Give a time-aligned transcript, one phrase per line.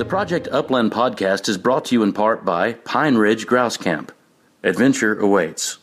[0.00, 4.12] The Project Upland podcast is brought to you in part by Pine Ridge Grouse Camp.
[4.62, 5.76] Adventure awaits.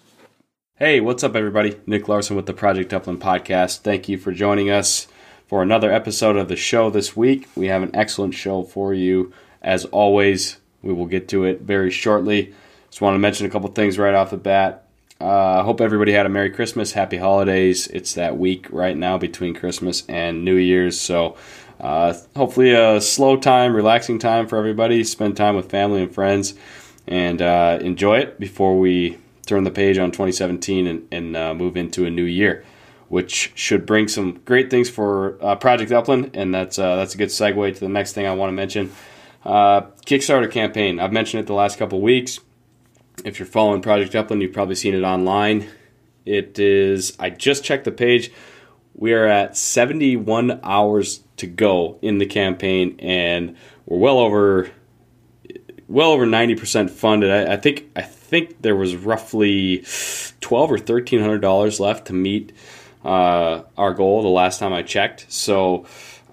[0.73, 1.79] Hey, what's up, everybody?
[1.85, 3.81] Nick Larson with the Project Upland podcast.
[3.81, 5.07] Thank you for joining us
[5.45, 7.47] for another episode of the show this week.
[7.55, 9.33] We have an excellent show for you.
[9.61, 12.55] As always, we will get to it very shortly.
[12.89, 14.88] Just want to mention a couple things right off the bat.
[15.22, 17.85] I uh, hope everybody had a Merry Christmas, Happy Holidays.
[17.88, 21.38] It's that week right now between Christmas and New Year's, so
[21.80, 25.04] uh, hopefully a slow time, relaxing time for everybody.
[25.04, 26.56] Spend time with family and friends,
[27.08, 31.78] and uh, enjoy it before we turn the page on 2017 and, and uh, move
[31.78, 32.66] into a new year,
[33.08, 37.18] which should bring some great things for uh, Project Upland, and that's uh, that's a
[37.18, 38.92] good segue to the next thing I want to mention.
[39.46, 41.00] Kickstarter campaign.
[41.00, 42.40] I've mentioned it the last couple weeks
[43.24, 45.68] if you're following Project Upland, you've probably seen it online.
[46.26, 48.32] It is, I just checked the page.
[48.97, 54.72] We are at 71 hours to go in the campaign, and we're well over
[55.88, 57.31] well over 90% funded.
[57.31, 59.85] I, I think I think there was roughly
[60.41, 62.52] 12 or 1300 dollars left to meet
[63.06, 65.28] uh, our goal the last time I checked.
[65.29, 65.85] So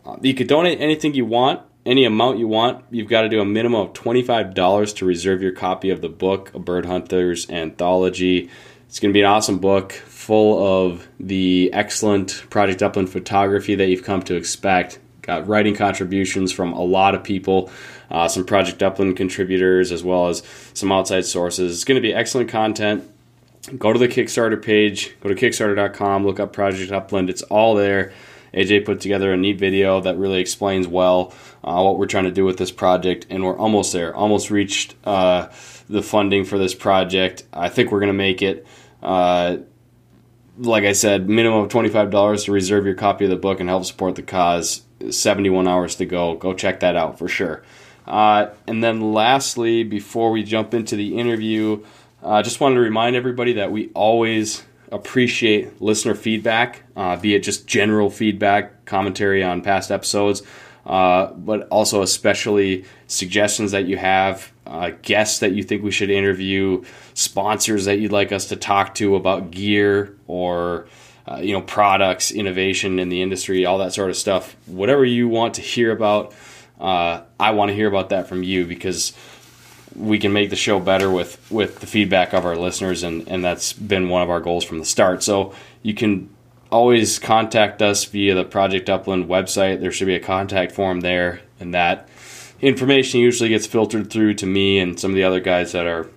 [0.05, 2.85] uh, you could donate anything you want any amount you want.
[2.91, 6.51] You've got to do a minimum of $25 to reserve your copy of the book,
[6.55, 8.51] A Bird Hunter's Anthology.
[8.89, 9.93] It's going to be an awesome book
[10.25, 14.99] full of the excellent Project Upland photography that you've come to expect.
[15.21, 17.71] Got writing contributions from a lot of people,
[18.11, 20.43] uh, some Project Upland contributors, as well as
[20.73, 21.75] some outside sources.
[21.75, 23.05] It's going to be excellent content.
[23.79, 27.29] Go to the Kickstarter page, go to Kickstarter.com, look up Project Upland.
[27.29, 28.13] It's all there.
[28.55, 32.31] AJ put together a neat video that really explains well uh, what we're trying to
[32.31, 34.15] do with this project, and we're almost there.
[34.15, 35.49] Almost reached uh,
[35.89, 37.45] the funding for this project.
[37.53, 38.67] I think we're going to make it.
[39.03, 39.59] Uh,
[40.59, 43.85] like I said, minimum of $25 to reserve your copy of the book and help
[43.85, 44.83] support the cause.
[45.11, 46.35] 71 hours to go.
[46.35, 47.63] Go check that out for sure.
[48.07, 51.85] Uh, and then, lastly, before we jump into the interview,
[52.23, 57.35] I uh, just wanted to remind everybody that we always appreciate listener feedback, uh, be
[57.35, 60.43] it just general feedback, commentary on past episodes,
[60.87, 66.11] uh, but also especially suggestions that you have, uh, guests that you think we should
[66.11, 66.83] interview,
[67.15, 70.87] sponsors that you'd like us to talk to about gear or
[71.27, 74.57] uh, you know products, innovation in the industry, all that sort of stuff.
[74.67, 76.35] Whatever you want to hear about,
[76.81, 79.13] uh, I want to hear about that from you because
[79.97, 83.45] we can make the show better with with the feedback of our listeners and and
[83.45, 86.29] that's been one of our goals from the start so you can
[86.71, 91.41] always contact us via the project upland website there should be a contact form there
[91.61, 92.09] and that
[92.65, 96.09] information usually gets filtered through to me and some of the other guys that are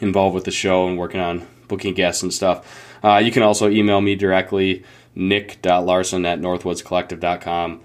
[0.00, 2.98] involved with the show and working on booking guests and stuff.
[3.02, 4.84] Uh, you can also email me directly,
[5.14, 7.80] nick.larson at northwoodscollective.com.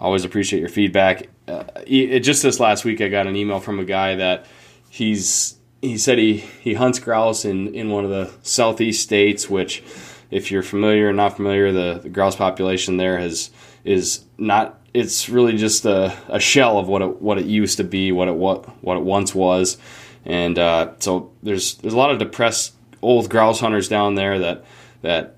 [0.00, 1.28] Always appreciate your feedback.
[1.48, 4.46] Uh, it, just this last week, I got an email from a guy that
[4.90, 9.82] he's he said he, he hunts grouse in, in one of the southeast states, which,
[10.30, 13.50] if you're familiar or not familiar, the, the grouse population there has
[13.84, 14.78] is not.
[14.94, 18.28] It's really just a, a shell of what it what it used to be, what
[18.28, 19.78] it what what it once was,
[20.24, 24.64] and uh, so there's there's a lot of depressed old grouse hunters down there that
[25.00, 25.36] that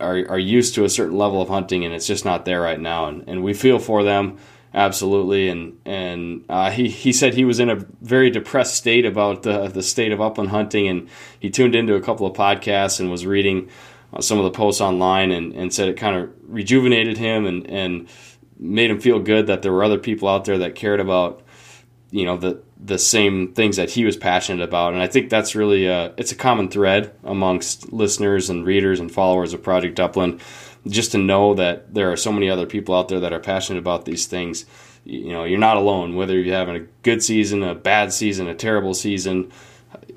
[0.00, 2.80] are are used to a certain level of hunting, and it's just not there right
[2.80, 4.38] now, and and we feel for them
[4.74, 5.48] absolutely.
[5.48, 9.68] And and uh, he he said he was in a very depressed state about the
[9.68, 11.08] the state of upland hunting, and
[11.38, 13.70] he tuned into a couple of podcasts and was reading
[14.12, 17.66] uh, some of the posts online, and, and said it kind of rejuvenated him and
[17.70, 18.08] and
[18.58, 21.42] made him feel good that there were other people out there that cared about
[22.10, 25.54] you know the the same things that he was passionate about and i think that's
[25.54, 30.40] really a, it's a common thread amongst listeners and readers and followers of project upland
[30.86, 33.78] just to know that there are so many other people out there that are passionate
[33.78, 34.66] about these things.
[35.04, 36.14] You know, you're not alone.
[36.14, 39.50] Whether you're having a good season, a bad season, a terrible season,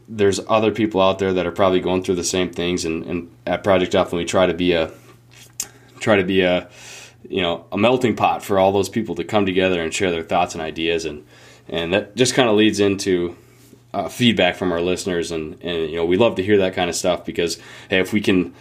[0.08, 2.86] there's other people out there that are probably going through the same things.
[2.86, 4.92] And, and at Project Upland, we try to be a
[6.00, 6.70] try to be a
[7.24, 10.24] you know a melting pot for all those people to come together and share their
[10.24, 11.06] thoughts and ideas.
[11.06, 11.26] And
[11.68, 13.36] and that just kind of leads into
[13.94, 15.32] uh, feedback from our listeners.
[15.32, 17.60] And and you know we love to hear that kind of stuff because
[17.90, 18.54] hey, if we can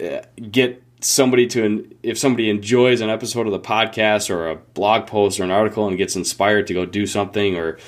[0.00, 5.06] uh, get somebody to if somebody enjoys an episode of the podcast or a blog
[5.06, 7.78] post or an article and gets inspired to go do something or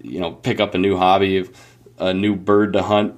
[0.00, 1.48] you know pick up a new hobby
[1.98, 3.14] a new bird to hunt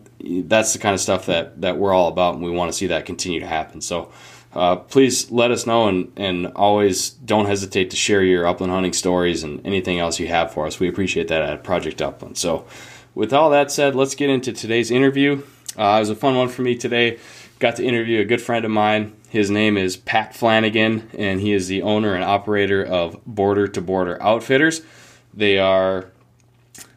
[0.49, 2.87] that's the kind of stuff that that we're all about and we want to see
[2.87, 4.11] that continue to happen so
[4.55, 8.93] uh, please let us know and, and always don't hesitate to share your upland hunting
[8.93, 12.65] stories and anything else you have for us we appreciate that at project upland so
[13.15, 15.43] with all that said let's get into today's interview
[15.77, 17.19] uh, it was a fun one for me today
[17.59, 19.17] got to interview a good friend of mine.
[19.31, 23.81] His name is Pat Flanagan, and he is the owner and operator of Border to
[23.81, 24.83] Border Outfitters.
[25.33, 26.11] They are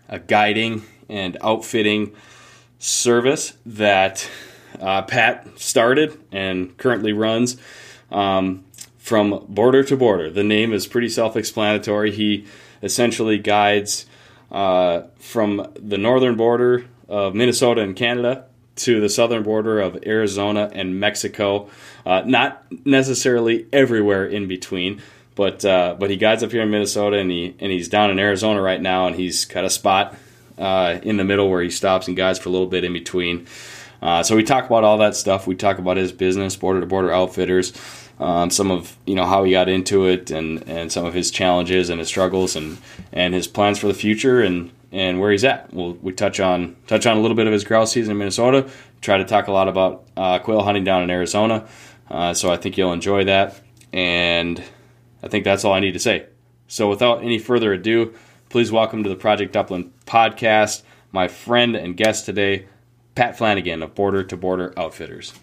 [0.09, 2.13] a guiding and outfitting
[2.79, 4.29] service that
[4.79, 7.57] uh, Pat started and currently runs
[8.11, 8.63] um,
[8.97, 10.29] from border to border.
[10.29, 12.11] The name is pretty self explanatory.
[12.11, 12.45] He
[12.81, 14.05] essentially guides
[14.51, 18.45] uh, from the northern border of Minnesota and Canada
[18.77, 21.69] to the southern border of Arizona and Mexico.
[22.05, 25.01] Uh, not necessarily everywhere in between,
[25.35, 28.19] but uh, but he guides up here in Minnesota and he and he's down in
[28.19, 30.15] Arizona right now, and he's got a spot
[30.57, 33.47] uh, in the middle where he stops and guides for a little bit in between.
[34.01, 35.47] Uh, so we talk about all that stuff.
[35.47, 37.73] We talk about his business, border to border outfitters.
[38.19, 41.29] Um, some of you know how he got into it and, and some of his
[41.29, 42.79] challenges and his struggles and,
[43.11, 45.71] and his plans for the future and and where he's at.
[45.73, 48.69] We'll we touch on touch on a little bit of his grouse season in Minnesota.
[49.01, 51.67] Try to talk a lot about uh, quail hunting down in Arizona.
[52.09, 53.61] Uh, so I think you'll enjoy that,
[53.93, 54.63] and
[55.21, 56.25] I think that's all I need to say.
[56.67, 58.13] So without any further ado,
[58.49, 62.67] please welcome to the Project Upland podcast my friend and guest today,
[63.17, 65.33] Pat Flanagan of Border to Border Outfitters.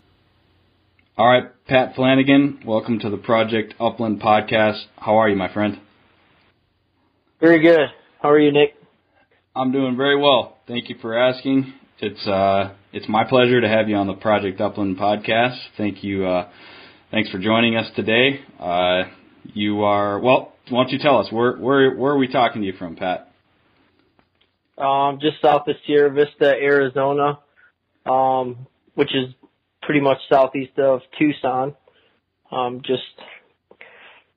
[1.18, 4.84] All right, Pat Flanagan, welcome to the Project Upland podcast.
[4.96, 5.80] How are you, my friend?
[7.40, 7.88] Very good.
[8.22, 8.76] How are you, Nick?
[9.56, 10.58] I'm doing very well.
[10.68, 11.74] Thank you for asking.
[11.98, 15.58] It's uh, it's my pleasure to have you on the Project Upland podcast.
[15.76, 16.24] Thank you.
[16.24, 16.48] Uh,
[17.10, 18.38] thanks for joining us today.
[18.60, 19.02] Uh,
[19.52, 20.52] you are well.
[20.68, 23.32] Why don't you tell us where where where are we talking to you from, Pat?
[24.78, 27.40] Um, just south of Sierra Vista, Arizona,
[28.06, 29.34] um, which is
[29.82, 31.74] pretty much southeast of Tucson.
[32.50, 33.02] Um, just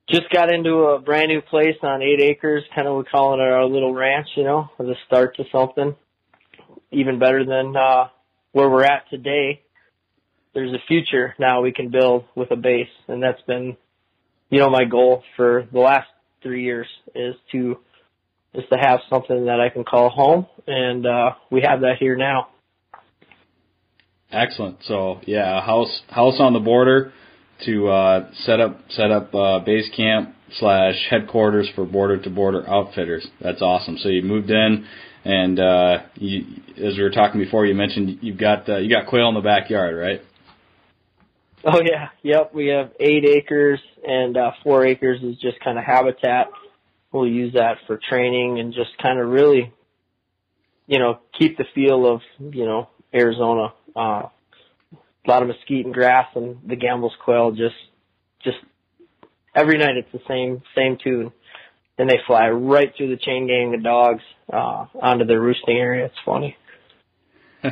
[0.10, 2.64] just got into a brand new place on eight acres.
[2.74, 5.96] Kind of we call it our little ranch, you know, as a start to something
[6.92, 8.08] even better than uh,
[8.52, 9.62] where we're at today.
[10.54, 13.78] There's a future now we can build with a base, and that's been,
[14.50, 16.08] you know, my goal for the last
[16.42, 17.78] three years is to
[18.54, 22.16] is to have something that I can call home, and uh, we have that here
[22.16, 22.48] now.
[24.32, 24.78] Excellent.
[24.84, 27.14] So yeah, house house on the border
[27.66, 32.68] to uh, set up set up uh, base camp slash headquarters for border to border
[32.70, 33.28] outfitters.
[33.42, 33.98] That's awesome.
[33.98, 34.86] So you moved in,
[35.24, 36.46] and uh, you,
[36.78, 39.42] as we were talking before, you mentioned you've got uh, you got quail in the
[39.42, 40.22] backyard, right?
[41.64, 42.54] Oh yeah, yep.
[42.54, 46.48] We have eight acres, and uh, four acres is just kind of habitat.
[47.12, 49.74] We'll use that for training and just kind of really,
[50.86, 53.74] you know, keep the feel of you know Arizona.
[53.98, 54.30] Uh,
[54.94, 57.76] a lot of mesquite and grass and the Gambel's quail just
[58.44, 58.58] just
[59.54, 61.32] every night it's the same same tune.
[61.98, 64.22] and they fly right through the chain gang of dogs
[64.54, 66.06] uh, onto the roosting area.
[66.06, 66.56] It's funny.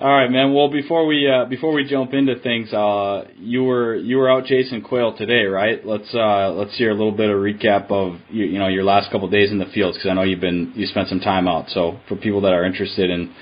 [0.00, 0.54] All right, man.
[0.54, 4.46] Well, before we uh, before we jump into things, uh, you were you were out
[4.46, 5.84] chasing quail today, right?
[5.84, 9.10] Let's uh, let's hear a little bit of recap of you, you know your last
[9.10, 11.48] couple of days in the fields because I know you've been you spent some time
[11.48, 11.68] out.
[11.70, 13.34] So for people that are interested in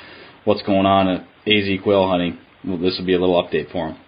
[0.45, 3.99] what's going on AZ quail hunting, well, this will be a little update for them.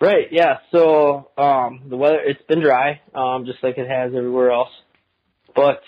[0.00, 0.26] Right.
[0.32, 0.58] Yeah.
[0.72, 4.70] So um, the weather it's been dry, um, just like it has everywhere else,
[5.54, 5.80] but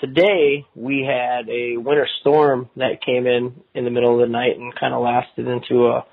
[0.00, 4.58] today we had a winter storm that came in in the middle of the night
[4.58, 6.04] and kind of lasted into a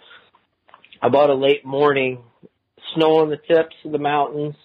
[1.01, 2.19] about a late morning
[2.93, 4.55] snow on the tips of the mountains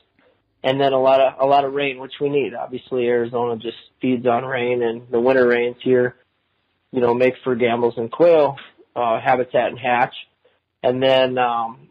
[0.62, 3.76] and then a lot of a lot of rain which we need obviously arizona just
[4.00, 6.16] feeds on rain and the winter rains here
[6.97, 8.57] you know make for Gambel's and quail
[8.97, 10.15] uh habitat and hatch
[10.83, 11.91] and then um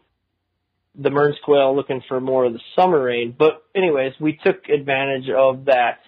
[0.94, 5.30] the Mearns quail looking for more of the summer rain but anyways we took advantage
[5.30, 6.00] of that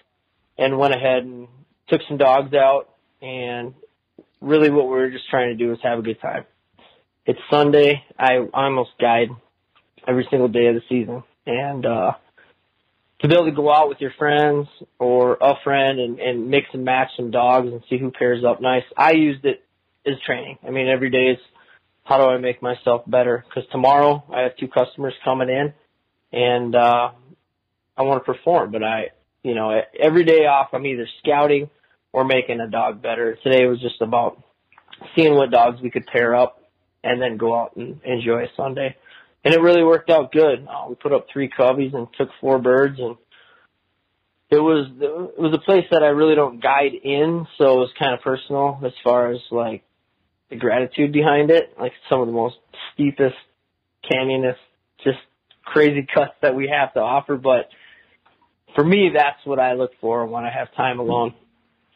[0.59, 1.47] and went ahead and
[1.87, 2.89] took some dogs out
[3.21, 3.73] and
[4.41, 6.45] really what we were just trying to do was have a good time.
[7.25, 8.03] It's Sunday.
[8.17, 9.29] I almost guide
[10.07, 12.13] every single day of the season and uh
[13.21, 16.67] to be able to go out with your friends or a friend and, and mix
[16.73, 18.83] and match some dogs and see who pairs up nice.
[18.95, 19.63] I used it
[20.05, 20.57] as training.
[20.65, 21.37] I mean, every day is
[22.03, 23.43] how do I make myself better?
[23.47, 25.73] Because tomorrow I have two customers coming in,
[26.31, 27.11] and uh,
[27.97, 28.71] I want to perform.
[28.71, 29.09] But I
[29.43, 31.69] you know, every day off, I'm either scouting
[32.11, 33.37] or making a dog better.
[33.43, 34.41] Today was just about
[35.15, 36.61] seeing what dogs we could pair up
[37.03, 38.95] and then go out and enjoy a Sunday.
[39.43, 40.67] And it really worked out good.
[40.67, 43.15] Uh, we put up three coveys and took four birds and
[44.51, 47.45] it was, it was a place that I really don't guide in.
[47.57, 49.83] So it was kind of personal as far as like
[50.49, 51.75] the gratitude behind it.
[51.79, 52.55] Like some of the most
[52.93, 53.35] steepest,
[54.11, 54.55] canyonest,
[55.03, 55.19] just
[55.63, 57.37] crazy cuts that we have to offer.
[57.37, 57.69] But
[58.75, 61.35] for me, that's what I look for when I have time alone.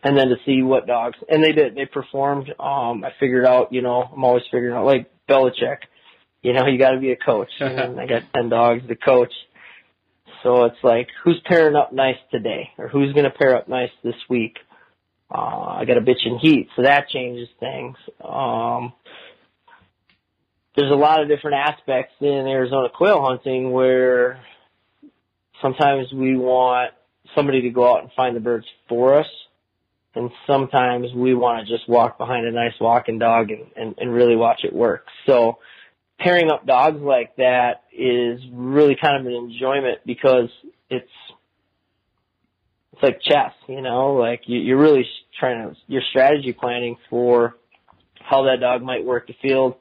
[0.04, 2.50] And then to see what dogs, and they did, they performed.
[2.60, 5.78] Um, I figured out, you know, I'm always figuring out, like Belichick,
[6.44, 7.50] you know, you gotta be a coach.
[7.60, 9.34] and I got 10 dogs to coach.
[10.44, 12.70] So it's like, who's pairing up nice today?
[12.78, 14.58] Or who's gonna pair up nice this week?
[15.34, 17.98] Uh, I got a bitch in heat, so that changes things.
[18.24, 18.94] Um,
[20.76, 24.44] there's a lot of different aspects in Arizona quail hunting where
[25.62, 26.92] sometimes we want
[27.36, 29.28] somebody to go out and find the birds for us.
[30.16, 34.14] And sometimes we want to just walk behind a nice walking dog and, and, and
[34.14, 35.06] really watch it work.
[35.26, 35.58] So
[36.20, 40.50] pairing up dogs like that is really kind of an enjoyment because
[40.89, 41.10] it's,
[42.91, 45.05] it's like chess, you know, like you, you're really
[45.39, 47.55] trying to, you're strategy planning for
[48.20, 49.75] how that dog might work the field.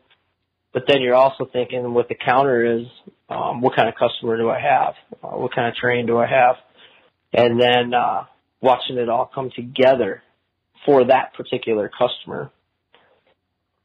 [0.73, 2.87] But then you're also thinking what the counter is
[3.29, 4.95] um, what kind of customer do I have?
[5.23, 6.57] Uh, what kind of terrain do I have?
[7.33, 8.25] And then uh,
[8.61, 10.23] watching it all come together
[10.85, 12.51] for that particular customer.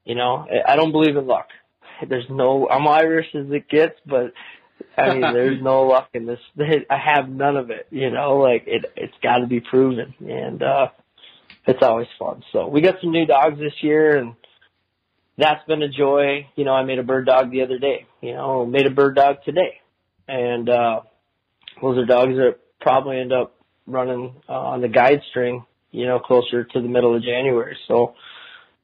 [0.05, 1.47] You know, I don't believe in luck.
[2.07, 4.33] There's no, I'm Irish as it gets, but
[4.97, 6.39] I mean, there's no luck in this.
[6.89, 7.87] I have none of it.
[7.91, 10.87] You know, like it, it's got to be proven, and uh,
[11.65, 12.43] it's always fun.
[12.51, 14.35] So we got some new dogs this year, and
[15.37, 16.47] that's been a joy.
[16.55, 18.05] You know, I made a bird dog the other day.
[18.21, 19.79] You know, made a bird dog today,
[20.27, 21.01] and uh,
[21.81, 25.65] those are dogs that probably end up running uh, on the guide string.
[25.91, 27.77] You know, closer to the middle of January.
[27.87, 28.15] So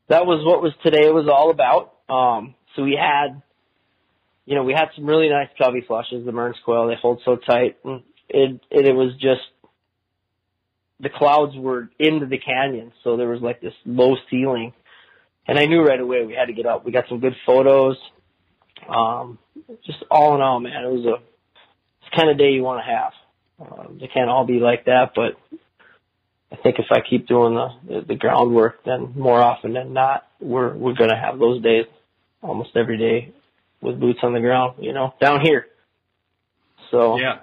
[0.07, 1.93] that was what was today was all about.
[2.09, 3.41] Um, so we had,
[4.45, 6.25] you know, we had some really nice covey flushes.
[6.25, 9.41] The Mearns quail they hold so tight, and it it, it was just
[10.99, 14.73] the clouds were into the canyon, so there was like this low ceiling
[15.47, 16.85] and I knew right away we had to get up.
[16.85, 17.97] We got some good photos.
[18.87, 19.37] Um,
[19.85, 22.91] just all in all, man, it was a it's kind of day you want to
[22.91, 23.13] have.
[23.59, 25.37] Um, they can't all be like that, but
[26.51, 30.73] I think if I keep doing the, the groundwork, then more often than not, we're
[30.73, 31.85] we're gonna have those days
[32.43, 33.33] almost every day
[33.81, 34.75] with boots on the ground.
[34.79, 35.67] You know, down here.
[36.91, 37.39] So yeah,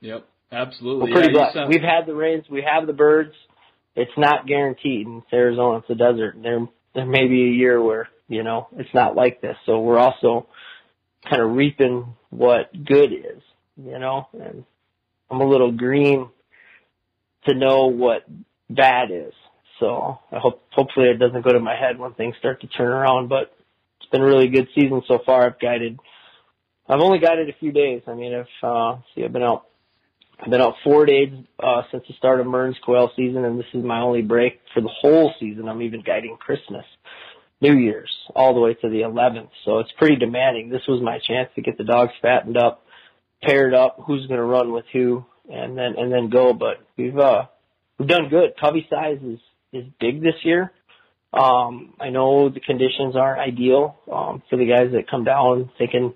[0.00, 1.10] yep, absolutely.
[1.10, 1.54] We're pretty yeah, blessed.
[1.54, 3.34] Sound- We've had the rains, we have the birds.
[3.96, 5.78] It's not guaranteed in Arizona.
[5.78, 6.36] It's a desert.
[6.42, 9.56] There there may be a year where, you know, it's not like this.
[9.66, 10.46] So we're also
[11.28, 13.42] kind of reaping what good is,
[13.76, 14.64] you know, and
[15.30, 16.28] I'm a little green
[17.46, 18.24] to know what
[18.70, 19.32] bad is.
[19.80, 22.88] So I hope, hopefully it doesn't go to my head when things start to turn
[22.88, 23.52] around, but
[24.04, 25.46] it's been a really good season so far.
[25.46, 25.98] I've guided,
[26.88, 28.02] I've only guided a few days.
[28.06, 29.66] I mean, if, uh, see, I've been out
[30.40, 31.28] I've been out four days
[31.62, 34.80] uh, since the start of Mearns quail season, and this is my only break for
[34.80, 35.68] the whole season.
[35.68, 36.84] I'm even guiding Christmas,
[37.60, 39.48] New Year's, all the way to the 11th.
[39.64, 40.70] So it's pretty demanding.
[40.70, 42.84] This was my chance to get the dogs fattened up,
[43.42, 46.52] paired up, who's going to run with who, and then and then go.
[46.52, 47.46] But we've uh
[47.98, 48.54] we've done good.
[48.60, 49.38] Covey size is
[49.72, 50.72] is big this year.
[51.34, 56.14] Um, I know the conditions aren't ideal um, for the guys that come down thinking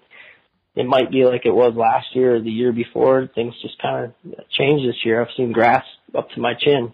[0.78, 3.28] it might be like it was last year or the year before.
[3.34, 5.20] Things just kind of changed this year.
[5.20, 5.84] I've seen grass
[6.16, 6.92] up to my chin,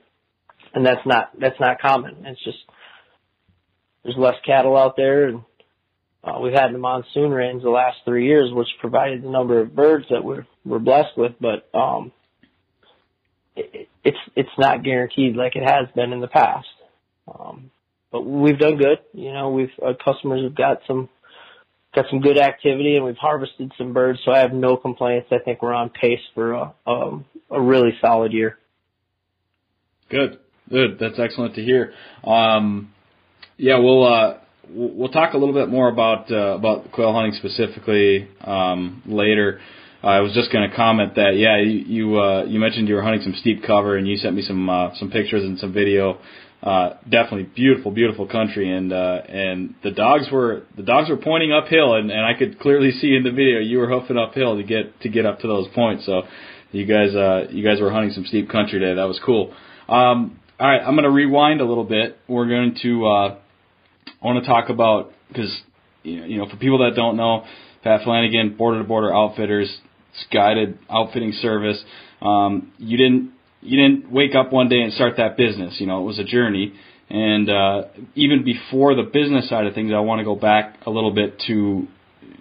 [0.72, 2.24] and that's not that's not common.
[2.24, 2.58] It's just
[4.02, 5.42] there's less cattle out there, and
[6.22, 9.76] uh, we've had the monsoon rains the last three years, which provided the number of
[9.76, 11.32] birds that we're we're blessed with.
[11.38, 12.10] But um,
[13.54, 16.68] it, it's it's not guaranteed like it has been in the past.
[17.28, 17.70] Um,
[18.14, 19.00] but we've done good.
[19.12, 21.08] You know, we've our customers have got some
[21.96, 24.20] got some good activity, and we've harvested some birds.
[24.24, 25.26] So I have no complaints.
[25.32, 28.56] I think we're on pace for a um, a really solid year.
[30.10, 30.38] Good,
[30.70, 30.98] good.
[31.00, 31.92] That's excellent to hear.
[32.22, 32.92] Um,
[33.56, 34.38] yeah, we'll uh,
[34.70, 39.60] we'll talk a little bit more about uh, about quail hunting specifically um, later.
[40.04, 43.02] I was just going to comment that yeah, you you, uh, you mentioned you were
[43.02, 46.20] hunting some steep cover, and you sent me some uh, some pictures and some video.
[46.64, 51.52] Uh, definitely beautiful, beautiful country, and uh, and the dogs were the dogs were pointing
[51.52, 54.62] uphill, and, and I could clearly see in the video you were hoofing uphill to
[54.62, 56.06] get to get up to those points.
[56.06, 56.22] So
[56.72, 58.94] you guys uh, you guys were hunting some steep country today.
[58.94, 59.52] That was cool.
[59.90, 62.16] Um, all right, I'm going to rewind a little bit.
[62.28, 63.36] We're going to uh,
[64.22, 65.54] I want to talk about because
[66.02, 67.44] you know for people that don't know,
[67.82, 69.70] Pat Flanagan, Border to Border Outfitters,
[70.32, 71.84] guided outfitting service.
[72.22, 73.33] Um, you didn't
[73.64, 75.76] you didn't wake up one day and start that business.
[75.80, 76.74] You know, it was a journey.
[77.10, 77.82] And uh,
[78.14, 81.40] even before the business side of things, I want to go back a little bit
[81.46, 81.86] to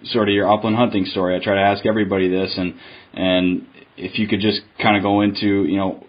[0.04, 1.36] sort of your upland hunting story.
[1.36, 2.74] I try to ask everybody this, and
[3.12, 3.66] and
[3.96, 6.06] if you could just kind of go into you know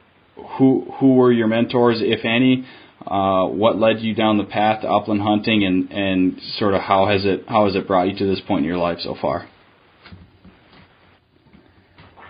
[0.58, 2.66] who who were your mentors, if any,
[3.06, 7.08] uh, what led you down the path to upland hunting, and and sort of how
[7.08, 9.48] has it how has it brought you to this point in your life so far?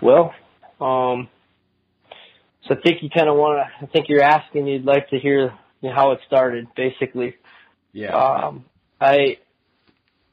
[0.02, 0.34] Well,
[0.82, 1.30] um,
[2.68, 3.86] so I think you kind of want to.
[3.86, 4.68] I think you're asking.
[4.68, 7.36] You'd like to hear you know, how it started, basically.
[7.94, 8.16] Yeah.
[8.16, 8.66] Um,
[9.00, 9.38] I,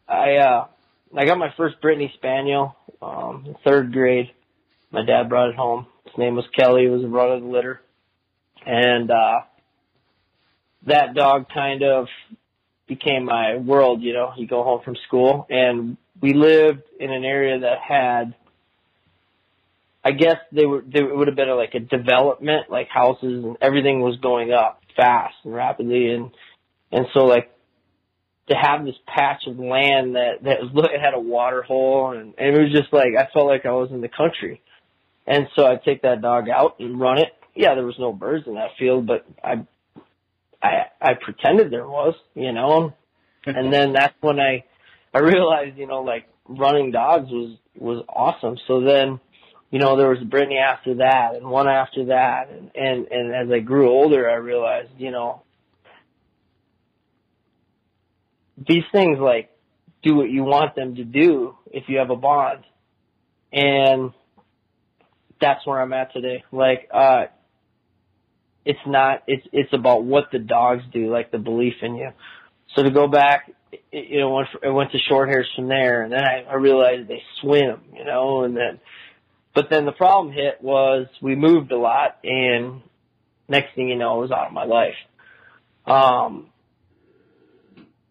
[0.08, 0.66] I, uh,
[1.16, 4.30] I got my first Brittany Spaniel, um, in third grade.
[4.90, 5.86] My dad brought it home.
[6.04, 6.82] His name was Kelly.
[6.82, 7.80] He was a run of the litter,
[8.66, 9.40] and uh,
[10.86, 12.06] that dog kind of
[12.86, 14.02] became my world.
[14.02, 18.34] You know, you go home from school, and we lived in an area that had
[20.04, 23.56] I guess they were they would have been a, like a development, like houses and
[23.60, 26.30] everything was going up fast and rapidly, and
[26.90, 27.50] and so like
[28.48, 32.34] to have this patch of land that that was it had a water hole and,
[32.36, 34.60] and it was just like I felt like I was in the country,
[35.26, 37.28] and so I'd take that dog out and run it.
[37.54, 39.66] Yeah, there was no birds in that field, but I
[40.62, 42.92] I I pretended there was, you know,
[43.46, 44.64] and then that's when I
[45.14, 48.56] I realized, you know, like running dogs was was awesome.
[48.66, 49.20] So then
[49.72, 52.50] you know, there was Brittany after that and one after that.
[52.50, 55.42] And, and, and as I grew older, I realized, you know,
[58.68, 59.48] these things like
[60.02, 62.64] do what you want them to do if you have a bond.
[63.50, 64.12] And
[65.40, 66.44] that's where I'm at today.
[66.52, 67.24] Like, uh,
[68.66, 72.10] it's not, it's, it's about what the dogs do, like the belief in you.
[72.76, 73.50] So to go back,
[73.90, 77.08] you know, went, I went to short hairs from there and then I, I realized
[77.08, 78.78] they swim, you know, and then,
[79.54, 82.82] but then the problem hit was we moved a lot and
[83.48, 84.94] next thing you know, I was out of my life.
[85.86, 86.48] Um,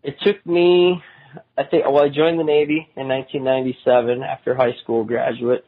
[0.04, 1.01] it took me,
[1.58, 5.65] I think, well, I joined the Navy in 1997 after high school graduate.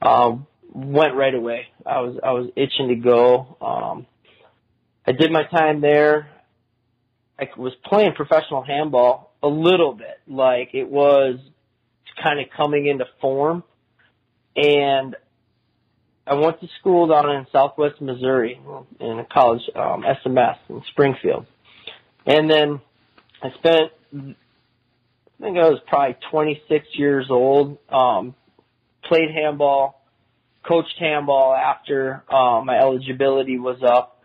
[0.00, 1.66] Um, went right away.
[1.84, 3.56] I was, I was itching to go.
[3.60, 4.06] Um,
[5.06, 6.30] I did my time there.
[7.38, 10.20] I was playing professional handball a little bit.
[10.28, 11.36] Like it was
[12.22, 13.64] kind of coming into form
[14.60, 15.16] and
[16.26, 18.60] I went to school down in Southwest Missouri
[19.00, 21.46] in a college, um, SMS in Springfield,
[22.26, 22.80] and then
[23.42, 27.78] I spent, I think I was probably 26 years old.
[27.88, 28.34] Um,
[29.04, 30.04] played handball,
[30.62, 34.22] coached handball after uh, my eligibility was up,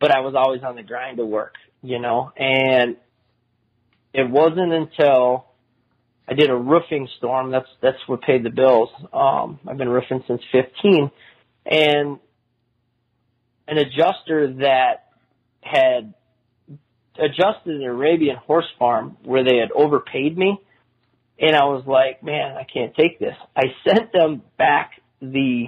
[0.00, 2.96] but I was always on the grind to work, you know, and
[4.12, 5.45] it wasn't until
[6.28, 7.50] I did a roofing storm.
[7.50, 8.90] That's that's what paid the bills.
[9.12, 11.10] Um, I've been roofing since 15,
[11.66, 12.18] and
[13.68, 15.12] an adjuster that
[15.60, 16.14] had
[17.18, 20.60] adjusted an Arabian horse farm where they had overpaid me,
[21.38, 23.34] and I was like, man, I can't take this.
[23.54, 25.66] I sent them back the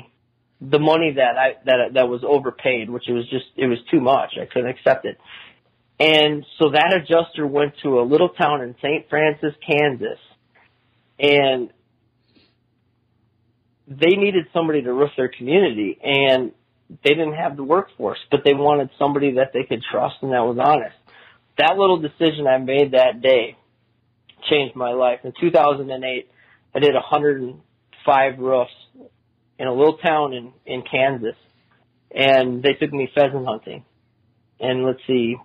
[0.61, 4.01] the money that I that that was overpaid, which it was just it was too
[4.01, 4.33] much.
[4.41, 5.19] I couldn't accept it.
[6.01, 9.09] And so that adjuster went to a little town in St.
[9.11, 10.19] Francis, Kansas,
[11.19, 11.71] and
[13.87, 16.53] they needed somebody to roof their community and
[17.05, 20.45] they didn't have the workforce, but they wanted somebody that they could trust and that
[20.45, 20.97] was honest.
[21.59, 23.57] That little decision I made that day
[24.49, 25.21] changed my life.
[25.25, 26.31] In 2008,
[26.75, 28.71] I did 105 roofs
[29.59, 31.37] in a little town in, in Kansas
[32.11, 33.85] and they took me pheasant hunting.
[34.61, 35.37] And let's see,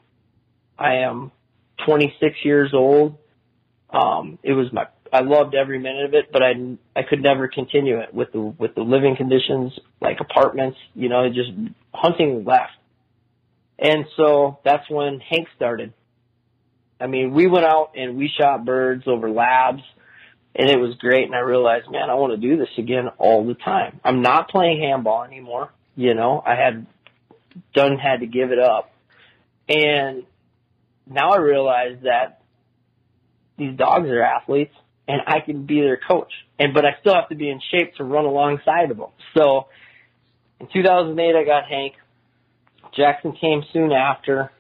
[0.78, 1.32] I am
[1.86, 3.18] 26 years old.
[3.90, 6.54] Um, it was my, I loved every minute of it, but I,
[6.96, 9.72] I could never continue it with the, with the living conditions,
[10.02, 11.52] like apartments, you know, just
[11.94, 12.72] hunting left.
[13.78, 15.94] And so that's when Hank started.
[17.00, 19.84] I mean, we went out and we shot birds over labs
[20.56, 21.26] and it was great.
[21.26, 24.00] And I realized, man, I want to do this again all the time.
[24.04, 25.72] I'm not playing handball anymore.
[25.96, 26.88] You know, I had
[27.76, 28.92] done had to give it up.
[29.70, 30.24] And
[31.06, 32.42] now I realize that
[33.58, 34.74] these dogs are athletes
[35.08, 36.32] and I can be their coach.
[36.60, 39.10] And but I still have to be in shape to run alongside of them.
[39.36, 39.68] So
[40.60, 41.94] in 2008 I got Hank.
[42.96, 44.52] Jackson came soon after.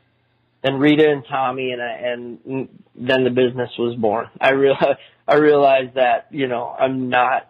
[0.63, 4.27] Then Rita and Tommy and I, and then the business was born.
[4.39, 7.49] I realized I realized that, you know, I'm not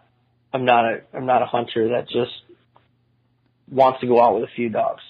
[0.52, 2.32] I'm not a I'm not a hunter that just
[3.70, 5.02] wants to go out with a few dogs.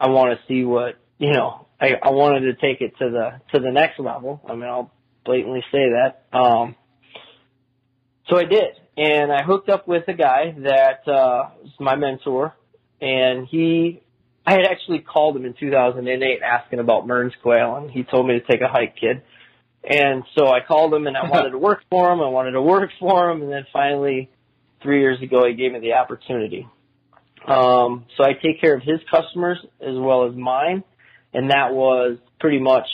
[0.00, 1.66] I want to see what you know.
[1.80, 4.40] I, I wanted to take it to the to the next level.
[4.48, 4.90] I mean, I'll
[5.24, 6.36] blatantly say that.
[6.36, 6.76] Um,
[8.28, 12.54] so I did, and I hooked up with a guy that uh, was my mentor,
[13.00, 14.00] and he.
[14.46, 18.38] I had actually called him in 2008 asking about Mearns quail, and he told me
[18.38, 19.22] to take a hike, kid.
[19.82, 22.20] And so I called him, and I wanted to work for him.
[22.20, 24.30] I wanted to work for him, and then finally,
[24.82, 26.68] three years ago, he gave me the opportunity.
[27.46, 30.84] Um, so I take care of his customers as well as mine,
[31.32, 32.86] and that was pretty much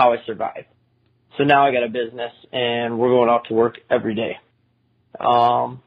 [0.00, 0.66] how I survived.
[1.36, 4.38] So now I got a business, and we're going out to work every day.
[5.18, 5.82] Um,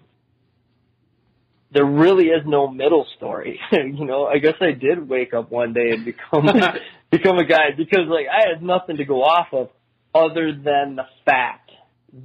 [1.72, 3.60] there really is no middle story.
[3.72, 6.46] you know, I guess I did wake up one day and become
[7.12, 9.70] become a guy because like I had nothing to go off of
[10.14, 11.72] other than the fact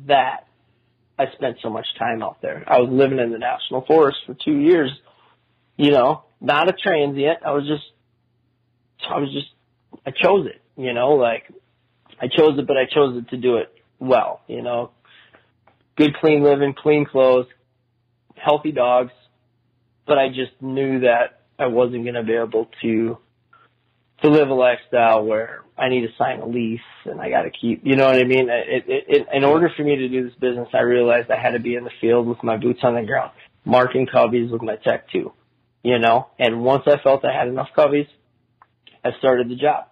[0.06, 0.46] that
[1.18, 2.62] I spent so much time out there.
[2.66, 4.90] I was living in the national forest for two years,
[5.76, 7.38] you know, not a transient.
[7.44, 7.84] I was just,
[9.08, 9.48] I was just,
[10.06, 11.44] I chose it, you know, like
[12.20, 14.90] I chose it, but I chose it to do it well, you know,
[15.96, 17.46] good, clean living, clean clothes,
[18.36, 19.12] healthy dogs,
[20.06, 23.18] but I just knew that I wasn't going to be able to
[24.22, 27.50] to live a lifestyle where I need to sign a lease and I got to
[27.50, 28.48] keep, you know what I mean?
[28.50, 31.52] It, it, it, in order for me to do this business, I realized I had
[31.52, 33.30] to be in the field with my boots on the ground,
[33.64, 35.32] marking coveys with my tech too,
[35.84, 36.26] you know?
[36.36, 38.08] And once I felt I had enough coveys,
[39.04, 39.86] I started the job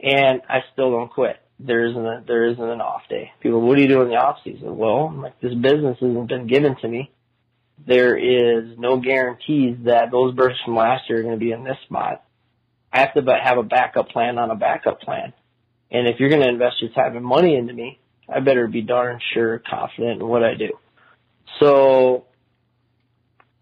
[0.00, 1.36] and I still don't quit.
[1.58, 3.32] There isn't a, there isn't an off day.
[3.40, 4.76] People, what do you do in the off season?
[4.76, 7.10] Well, I'm like, this business hasn't been given to me.
[7.86, 11.64] There is no guarantees that those birds from last year are going to be in
[11.64, 12.22] this spot
[12.96, 15.34] I have to have a backup plan on a backup plan.
[15.90, 18.80] And if you're going to invest your time and money into me, I better be
[18.80, 20.70] darn sure confident in what I do.
[21.60, 22.24] So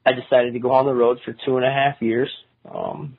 [0.06, 2.30] I decided to go on the road for two and a half years.
[2.64, 3.18] Um,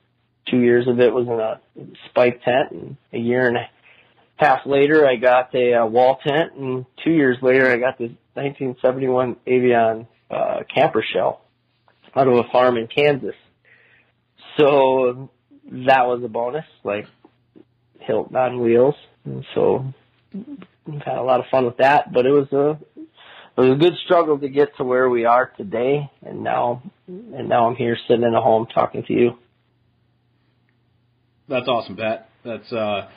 [0.50, 1.60] two years of it was in a
[2.08, 3.68] spike tent, and a year and a
[4.36, 8.10] half later, I got a, a wall tent, and two years later, I got this
[8.34, 11.42] 1971 Avion uh, camper shell
[12.14, 13.34] out of a farm in Kansas.
[14.58, 15.30] So
[15.64, 17.06] that was a bonus, like
[18.00, 18.94] Hilton on wheels.
[19.24, 19.92] And so
[20.32, 22.78] we've had a lot of fun with that, but it was a
[23.56, 27.48] it was a good struggle to get to where we are today and now and
[27.48, 29.38] now I'm here sitting in a home talking to you.
[31.48, 32.28] That's awesome, Pat.
[32.44, 33.08] That's uh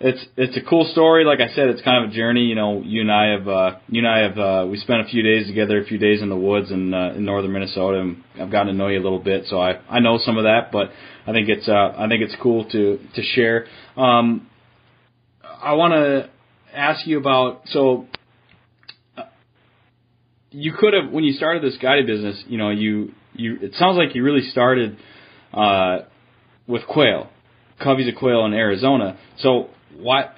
[0.00, 1.24] it's it's a cool story.
[1.24, 2.42] Like I said, it's kind of a journey.
[2.42, 5.04] You know, you and I have uh, you and I have uh, we spent a
[5.04, 8.22] few days together, a few days in the woods in uh, in northern Minnesota, and
[8.40, 9.46] I've gotten to know you a little bit.
[9.46, 10.90] So I I know some of that, but
[11.26, 13.66] I think it's uh, I think it's cool to to share.
[13.96, 14.48] Um,
[15.42, 16.30] I want to
[16.74, 18.06] ask you about so.
[19.16, 19.22] Uh,
[20.50, 23.96] you could have when you started this guided business, you know, you you it sounds
[23.96, 24.98] like you really started
[25.52, 26.00] uh,
[26.66, 27.30] with quail,
[27.80, 29.18] coveys of quail in Arizona.
[29.38, 30.34] So what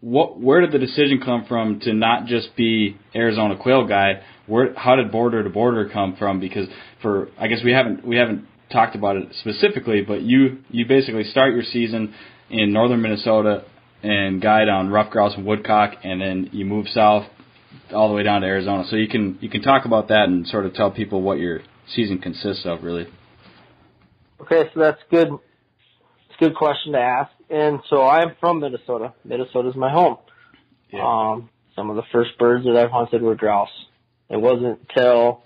[0.00, 4.22] what where did the decision come from to not just be Arizona quail guy?
[4.46, 6.40] Where how did border to border come from?
[6.40, 6.68] Because
[7.02, 11.24] for I guess we haven't we haven't talked about it specifically, but you you basically
[11.24, 12.14] start your season
[12.50, 13.64] in northern Minnesota
[14.02, 17.26] and guide on ruffed grouse and woodcock, and then you move south
[17.92, 18.84] all the way down to Arizona.
[18.88, 21.60] So you can you can talk about that and sort of tell people what your
[21.94, 23.06] season consists of, really.
[24.40, 25.30] Okay, so that's good.
[26.40, 29.14] A good question to ask and so I'm from Minnesota.
[29.24, 30.18] Minnesota's my home.
[30.90, 31.04] Yeah.
[31.04, 33.68] Um, some of the first birds that I've hunted were grouse.
[34.28, 35.42] It wasn't till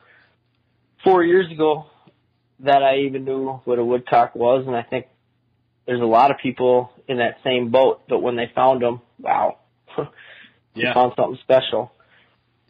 [1.05, 1.87] four years ago
[2.61, 5.07] that I even knew what a woodcock was, and I think
[5.87, 8.03] there's a lot of people in that same boat.
[8.09, 9.59] But when they found them, wow,
[9.97, 10.05] they
[10.83, 10.95] Yeah.
[10.95, 11.93] found something special.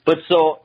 [0.04, 0.60] But so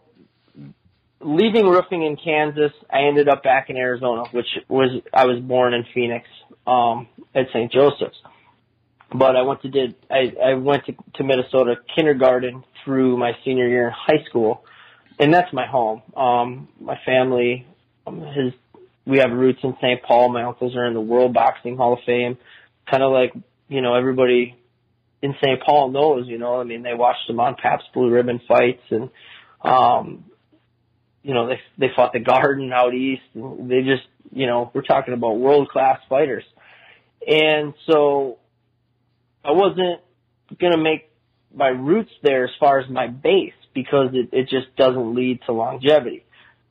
[1.22, 5.74] leaving roofing in Kansas, I ended up back in Arizona, which was I was born
[5.74, 6.28] in Phoenix
[6.68, 7.72] um, at St.
[7.72, 8.18] Joseph's.
[9.14, 13.68] But I went to did I, I went to, to Minnesota kindergarten through my senior
[13.68, 14.66] year in high school,
[15.18, 16.02] and that's my home.
[16.16, 17.66] Um, my family,
[18.06, 18.54] um, his
[19.06, 20.04] we have roots in St.
[20.04, 20.30] Paul.
[20.30, 22.38] My uncles are in the World Boxing Hall of Fame,
[22.92, 23.34] kind of like
[23.70, 24.58] you know everybody
[25.22, 25.62] in St.
[25.66, 26.28] Paul knows.
[26.28, 29.10] You know, I mean they watched them on Pabst Blue Ribbon fights and.
[29.64, 30.26] Um,
[31.24, 33.24] you know, they they fought the Garden out east.
[33.36, 36.46] They just, you know, we're talking about world class fighters.
[37.26, 38.38] And so
[39.44, 40.02] I wasn't
[40.60, 41.10] gonna make
[41.54, 45.54] my roots there as far as my base because it, it just doesn't lead to
[45.54, 46.26] longevity.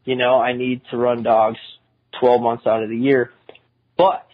[0.04, 1.58] You know, I need to run dogs
[2.20, 3.32] 12 months out of the year.
[3.96, 4.26] But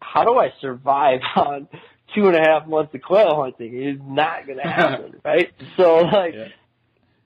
[0.00, 1.68] how do I survive on
[2.14, 3.74] two and a half months of quail hunting?
[3.74, 5.52] It's not going to happen, right?
[5.76, 6.48] So like, Yeah.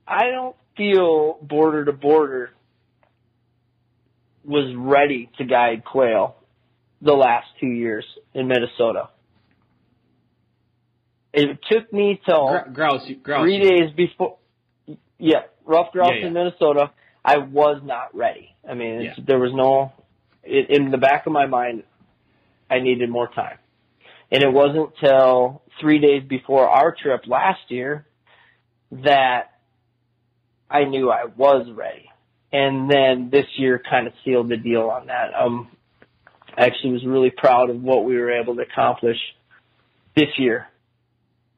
[0.07, 2.51] I don't feel border to border
[4.44, 6.37] was ready to guide quail
[7.01, 9.09] the last two years in Minnesota.
[11.33, 13.43] It took me till Gr- grouse, grouse.
[13.43, 14.37] three days before.
[15.19, 16.27] Yeah, rough grouse Yeah, yeah.
[16.27, 16.91] in Minnesota.
[17.25, 18.55] I was not ready.
[18.69, 19.25] I mean, it's, Yeah.
[19.27, 19.93] there was no.
[20.43, 21.85] It, in the back of my mind,
[22.71, 23.59] I needed more time,
[24.33, 28.07] and it wasn't till three days before our trip last year
[28.91, 29.53] that
[30.71, 32.07] I knew I was ready.
[32.53, 35.33] And then this year kind of sealed the deal on that.
[35.39, 35.69] Um,
[36.61, 39.16] actually was really proud of what we were able to accomplish
[40.14, 40.66] this year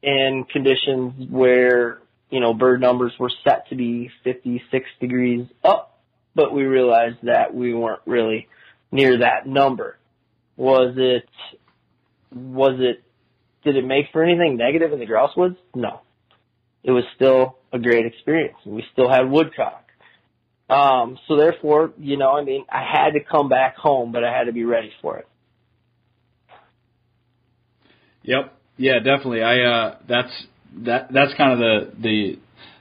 [0.03, 1.99] in conditions where,
[2.31, 6.01] you know, bird numbers were set to be 56 degrees up,
[6.35, 8.49] but we realized that we weren't really
[8.91, 9.97] near that number.
[10.57, 11.29] Was it,
[12.33, 13.03] was it,
[13.65, 15.57] did it make for anything negative in the grouse woods?
[15.75, 16.01] No.
[16.85, 18.57] It was still a great experience.
[18.65, 19.82] We still had woodcock.
[20.73, 24.33] Um, so therefore, you know, I mean, I had to come back home, but I
[24.33, 25.29] had to be ready for it.
[28.23, 28.57] Yep.
[28.79, 29.43] Yeah, definitely.
[29.43, 30.33] I uh that's
[30.85, 32.39] that that's kind of the the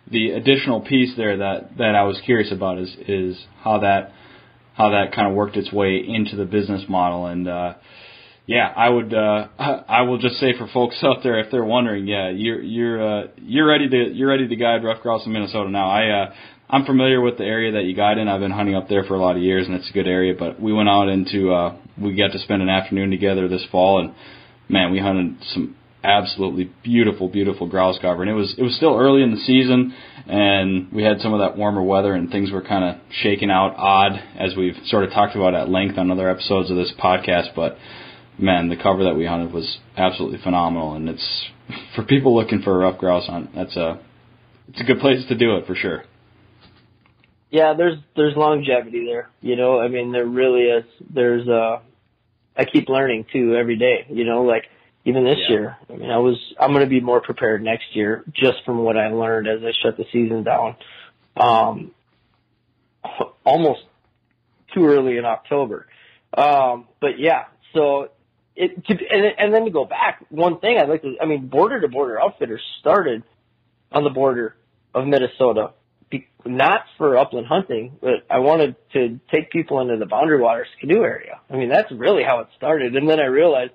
[0.09, 4.13] the additional piece there that that I was curious about is is how that
[4.73, 7.73] how that kind of worked its way into the business model and uh
[8.45, 12.07] yeah, I would uh I will just say for folks out there if they're wondering,
[12.07, 15.69] yeah, you're you're uh you're ready to you're ready to guide rough grouse in Minnesota
[15.69, 15.89] now.
[15.89, 16.33] I uh
[16.71, 18.29] I'm familiar with the area that you guide in.
[18.29, 20.33] I've been hunting up there for a lot of years and it's a good area,
[20.37, 23.99] but we went out into uh we got to spend an afternoon together this fall
[23.99, 24.15] and
[24.69, 28.21] man, we hunted some absolutely beautiful, beautiful grouse cover.
[28.21, 29.93] And it was it was still early in the season,
[30.27, 33.75] and we had some of that warmer weather, and things were kind of shaking out
[33.77, 37.53] odd, as we've sort of talked about at length on other episodes of this podcast.
[37.55, 37.77] But
[38.39, 41.45] man, the cover that we hunted was absolutely phenomenal, and it's
[41.95, 43.51] for people looking for a rough grouse hunt.
[43.53, 43.99] That's a
[44.69, 46.03] it's a good place to do it for sure.
[47.51, 49.29] Yeah, there's there's longevity there.
[49.41, 50.85] You know, I mean, there really is.
[51.13, 51.79] There's uh,
[52.55, 54.05] I keep learning too every day.
[54.09, 54.65] You know, like
[55.03, 55.55] even this Yeah.
[55.55, 55.77] year.
[55.89, 58.95] I mean, I was I'm going to be more prepared next year just from what
[58.97, 60.77] I learned as I shut the season down.
[61.35, 61.91] Um,
[63.43, 63.81] almost
[64.73, 65.87] too early in October.
[66.33, 68.11] Um, but yeah, so
[68.55, 71.47] it to, and and then to go back, one thing I'd like to I mean,
[71.47, 73.23] border to border outfitters started
[73.91, 74.55] on the border
[74.93, 75.71] of Minnesota
[76.45, 81.03] not for upland hunting, but I wanted to take people into the Boundary Waters canoe
[81.03, 81.39] area.
[81.49, 82.95] I mean, that's really how it started.
[82.95, 83.71] And then I realized,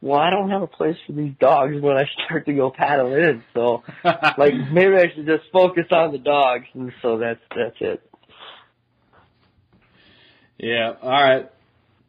[0.00, 3.14] well, I don't have a place for these dogs when I start to go paddle
[3.14, 3.42] in.
[3.54, 6.66] So, like, maybe I should just focus on the dogs.
[6.74, 8.02] And so that's that's it.
[10.58, 10.94] Yeah.
[11.02, 11.50] All right.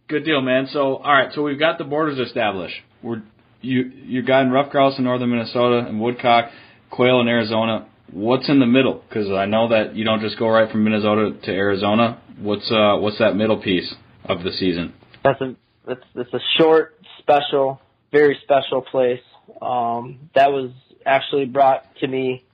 [0.07, 0.67] Good deal, man.
[0.71, 1.31] So, all right.
[1.33, 2.75] So we've got the borders established.
[3.01, 3.23] We're
[3.61, 6.51] you you're guiding rough grouse in northern Minnesota and woodcock,
[6.91, 7.87] quail in Arizona.
[8.11, 9.03] What's in the middle?
[9.07, 12.21] Because I know that you don't just go right from Minnesota to Arizona.
[12.39, 13.93] What's uh what's that middle piece
[14.25, 14.93] of the season?
[15.23, 15.55] That's a
[15.87, 19.21] that's that's a short, special, very special place.
[19.61, 20.71] Um, that was
[21.05, 22.45] actually brought to me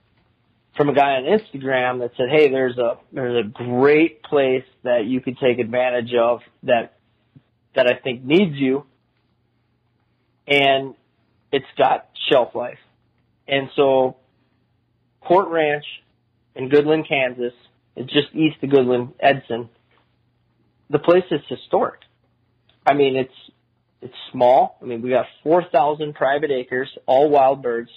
[0.76, 5.04] from a guy on Instagram that said, "Hey, there's a there's a great place that
[5.04, 6.94] you could take advantage of that
[7.74, 8.84] that I think needs you,
[10.46, 10.94] and
[11.52, 12.78] it's got shelf life."
[13.46, 14.16] And so,
[15.20, 15.84] Court Ranch
[16.54, 17.52] in Goodland, Kansas,
[17.96, 19.68] it's just east of Goodland, Edson.
[20.88, 22.00] The place is historic.
[22.86, 23.34] I mean, it's
[24.00, 24.78] it's small.
[24.80, 27.90] I mean, we got four thousand private acres, all wild birds.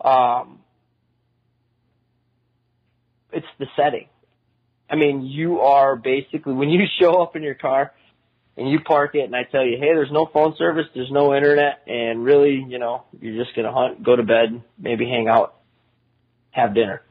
[0.00, 0.60] Um,
[3.32, 4.08] it's the setting.
[4.88, 7.92] I mean, you are basically when you show up in your car
[8.56, 11.34] and you park it, and I tell you, hey, there's no phone service, there's no
[11.34, 15.59] internet, and really, you know, you're just gonna hunt, go to bed, maybe hang out,
[16.50, 17.02] have dinner,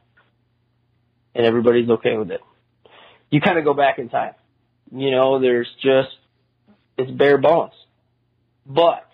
[1.34, 2.40] and everybody's okay with it.
[3.30, 4.34] You kind of go back in time.
[4.92, 6.16] You know, there's just
[6.98, 7.72] it's bare bones,
[8.66, 9.06] but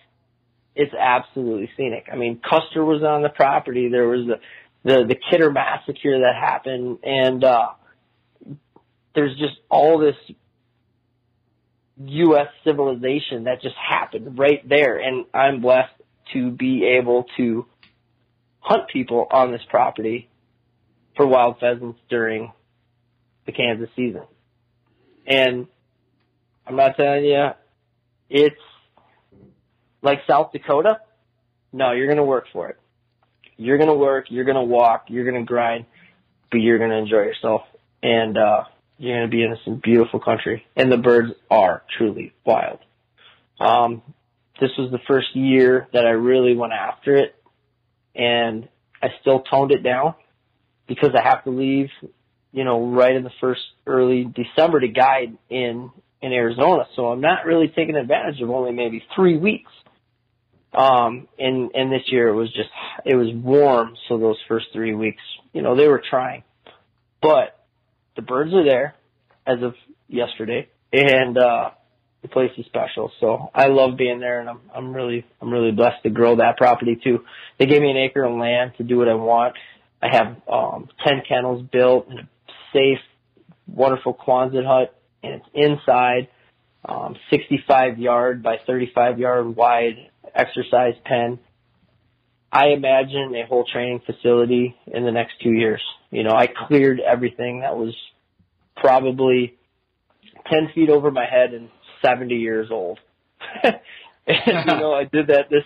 [0.75, 2.07] it's absolutely scenic.
[2.11, 3.89] I mean, Custer was on the property.
[3.89, 4.39] There was the
[4.83, 7.69] the, the Kidder massacre that happened, and uh,
[9.13, 10.15] there's just all this
[12.05, 12.47] U.S.
[12.63, 15.93] civilization that just happened right there, and I'm blessed
[16.33, 17.65] to be able to
[18.67, 20.29] hunt people on this property
[21.15, 22.51] for wild pheasants during
[23.45, 24.23] the Kansas season.
[25.25, 25.67] And
[26.65, 27.49] I'm not telling you,
[28.29, 28.55] it's
[30.01, 30.99] like South Dakota.
[31.71, 32.77] No, you're going to work for it.
[33.55, 35.85] You're going to work, you're going to walk, you're going to grind,
[36.51, 37.61] but you're going to enjoy yourself.
[38.03, 38.65] And, uh,
[38.99, 40.65] you're going to be in some beautiful country.
[40.75, 42.79] And the birds are truly wild.
[43.59, 44.01] Um,
[44.59, 47.35] this was the first year that I really went after it
[48.17, 48.67] and
[49.01, 50.15] I still toned it down
[50.87, 51.89] because I have to leave,
[52.51, 56.85] you know, right in the first early December to guide in, in Arizona.
[56.95, 59.71] So I'm not really taking advantage of only maybe three weeks.
[60.73, 62.69] Um, and, and this year it was just,
[63.05, 63.95] it was warm.
[64.09, 65.21] So those first three weeks,
[65.53, 66.43] you know, they were trying,
[67.21, 67.65] but
[68.15, 68.95] the birds are there
[69.45, 69.75] as of
[70.07, 71.71] yesterday and, uh,
[72.21, 73.11] the place is special.
[73.19, 76.57] So I love being there and I'm, I'm really, I'm really blessed to grow that
[76.57, 77.23] property too.
[77.59, 79.55] They gave me an acre of land to do what I want.
[80.01, 82.29] I have, um, 10 kennels built in a
[82.73, 82.99] safe,
[83.67, 86.29] wonderful Quonset hut and it's inside,
[86.85, 91.39] um, 65 yard by 35 yard wide exercise pen.
[92.51, 95.81] I imagine a whole training facility in the next two years.
[96.11, 97.93] You know, I cleared everything that was
[98.77, 99.57] probably
[100.49, 101.69] 10 feet over my head and
[102.01, 102.99] 70 years old.
[103.63, 103.75] and,
[104.27, 105.63] you know, I did that this,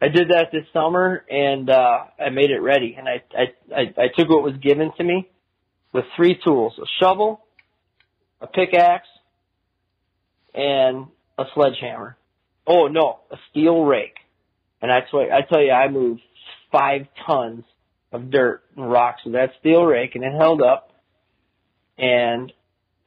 [0.00, 4.04] I did that this summer and, uh, I made it ready and I, I, I,
[4.04, 5.28] I took what was given to me
[5.92, 7.44] with three tools, a shovel,
[8.40, 9.08] a pickaxe,
[10.54, 11.06] and
[11.38, 12.16] a sledgehammer.
[12.66, 14.16] Oh no, a steel rake.
[14.82, 16.22] And I swear, I tell you, I moved
[16.72, 17.64] five tons
[18.12, 20.92] of dirt and rocks with that steel rake and it held up.
[21.98, 22.52] And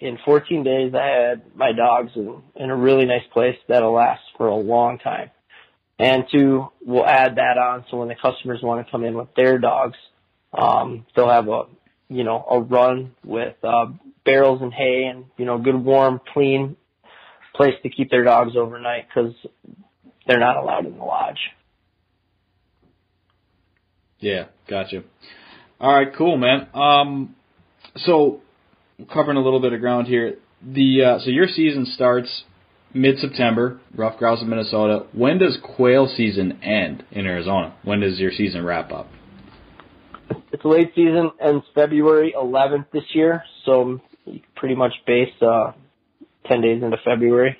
[0.04, 4.22] in 14 days, I had my dogs in, in a really nice place that'll last
[4.38, 5.32] for a long time.
[5.98, 9.34] And two, we'll add that on so when the customers want to come in with
[9.36, 9.98] their dogs,
[10.52, 11.64] um, they'll have a,
[12.10, 13.86] you know, a run with, uh,
[14.26, 16.76] barrels and hay and, you know, good warm, clean
[17.56, 19.34] place to keep their dogs overnight because
[20.28, 21.40] they're not allowed in the lodge.
[24.20, 25.04] Yeah, gotcha.
[25.80, 26.68] All right, cool, man.
[26.74, 27.36] Um,
[27.98, 28.42] so
[29.14, 30.38] covering a little bit of ground here.
[30.62, 32.44] The uh, so your season starts
[32.94, 35.06] mid September, rough grouse in Minnesota.
[35.14, 37.76] When does quail season end in Arizona?
[37.84, 39.08] When does your season wrap up?
[40.52, 44.00] It's late season ends February 11th this year, so
[44.56, 45.72] pretty much base uh,
[46.48, 47.58] 10 days into February.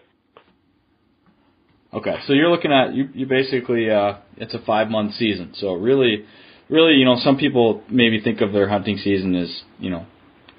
[1.94, 5.54] Okay, so you're looking at you you basically uh, it's a five month season.
[5.56, 6.26] So really,
[6.68, 10.08] really, you know, some people maybe think of their hunting season as you know,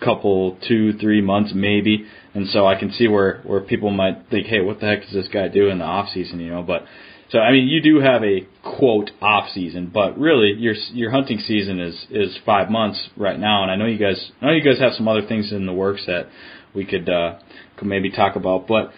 [0.02, 4.46] couple two three months maybe, and so I can see where where people might think,
[4.46, 6.40] hey, what the heck does this guy do in the off season?
[6.40, 6.84] You know, but
[7.30, 11.38] so I mean, you do have a quote off season, but really your your hunting
[11.38, 14.64] season is is five months right now, and I know you guys I know you
[14.64, 16.28] guys have some other things in the works that
[16.74, 17.38] we could uh,
[17.76, 18.92] could maybe talk about, but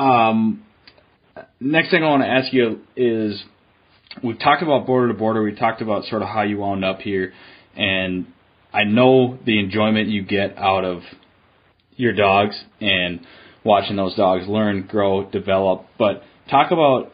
[0.00, 0.64] um
[1.60, 3.42] next thing I want to ask you is
[4.22, 5.42] we've talked about border to border.
[5.42, 7.32] We talked about sort of how you wound up here,
[7.76, 8.26] and
[8.72, 11.02] I know the enjoyment you get out of
[11.96, 13.20] your dogs and
[13.64, 15.86] watching those dogs learn, grow, develop.
[15.98, 17.12] But talk about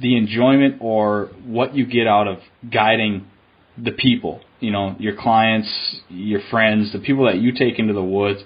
[0.00, 2.38] the enjoyment or what you get out of
[2.72, 3.26] guiding
[3.76, 4.40] the people.
[4.60, 5.68] You know, your clients,
[6.08, 8.42] your friends, the people that you take into the woods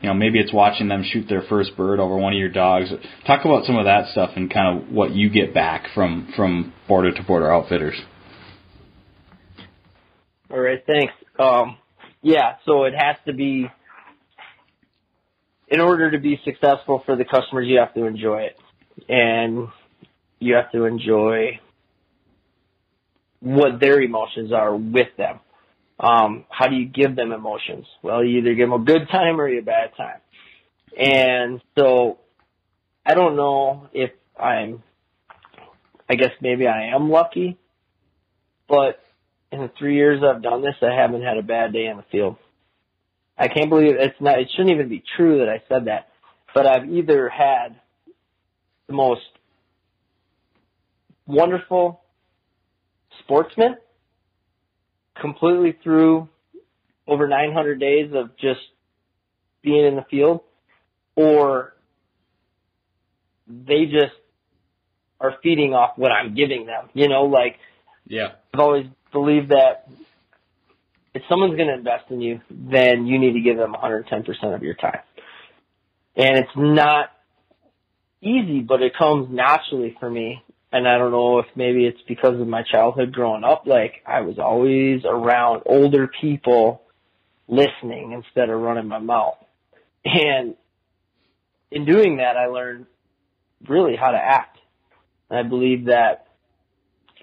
[0.00, 2.88] you know, maybe it's watching them shoot their first bird over one of your dogs.
[3.26, 6.72] Talk about some of that stuff and kind of what you get back from from
[6.86, 7.96] border to border outfitters.
[10.50, 11.12] All right, thanks.
[11.38, 11.76] Um,
[12.22, 13.68] yeah, so it has to be
[15.70, 18.58] in order to be successful for the customers, you have to enjoy it,
[19.08, 19.68] and
[20.38, 21.60] you have to enjoy
[23.40, 25.40] what their emotions are with them.
[26.00, 27.86] Um, how do you give them emotions?
[28.02, 30.20] Well, you either give them a good time or a bad time.
[30.96, 32.18] And so
[33.04, 34.82] I don't know if I'm,
[36.08, 37.58] I guess maybe I am lucky,
[38.68, 39.00] but
[39.50, 42.04] in the three years I've done this, I haven't had a bad day in the
[42.10, 42.36] field.
[43.36, 44.38] I can't believe it's not.
[44.38, 46.08] It shouldn't even be true that I said that.
[46.54, 47.80] But I've either had
[48.88, 49.22] the most
[51.26, 52.00] wonderful
[53.20, 53.76] sportsman
[55.20, 56.28] completely through
[57.06, 58.60] over 900 days of just
[59.62, 60.40] being in the field,
[61.16, 61.74] or
[63.46, 64.14] they just
[65.20, 66.90] are feeding off what I'm giving them.
[66.92, 67.56] You know, like
[68.06, 68.32] Yeah.
[68.52, 69.88] I've always believed that
[71.14, 74.62] if someone's going to invest in you, then you need to give them 110% of
[74.62, 75.00] your time.
[76.16, 77.10] And it's not
[78.20, 80.42] easy, but it comes naturally for me.
[80.70, 83.66] And I don't know if maybe it's because of my childhood growing up.
[83.66, 86.82] Like I was always around older people
[87.46, 89.38] listening instead of running my mouth.
[90.04, 90.54] And
[91.70, 92.86] in doing that, I learned
[93.66, 94.58] really how to act.
[95.30, 96.26] And I believe that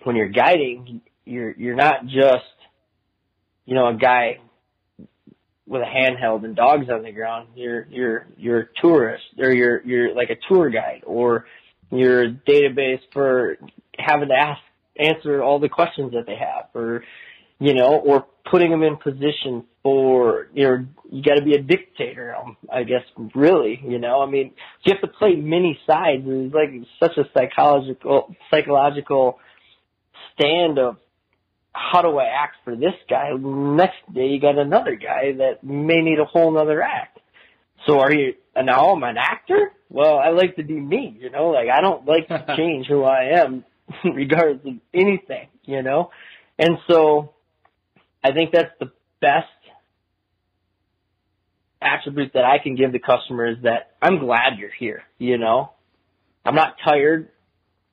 [0.03, 2.45] when you're guiding, you're you're not just
[3.65, 4.39] you know a guy
[5.67, 7.49] with a handheld and dogs on the ground.
[7.55, 11.45] You're you're you're a tourist or you're you're like a tour guide or
[11.91, 13.57] you're a database for
[13.97, 14.61] having to ask
[14.97, 17.03] answer all the questions that they have or
[17.59, 22.35] you know or putting them in position for you're you got to be a dictator
[22.35, 23.01] um, I guess
[23.33, 24.53] really you know I mean
[24.83, 26.69] you have to play many sides it's like
[26.99, 29.39] such a psychological psychological
[30.33, 30.97] stand of
[31.75, 33.31] how do I act for this guy?
[33.37, 37.19] Next day you got another guy that may need a whole nother act.
[37.85, 39.73] So are you and now oh, I'm an actor?
[39.89, 43.03] Well, I like to be me, you know, like I don't like to change who
[43.03, 43.65] I am
[44.05, 46.11] regardless of anything, you know?
[46.57, 47.33] And so
[48.23, 49.47] I think that's the best
[51.81, 55.71] attribute that I can give the customer is that I'm glad you're here, you know?
[56.45, 57.29] I'm not tired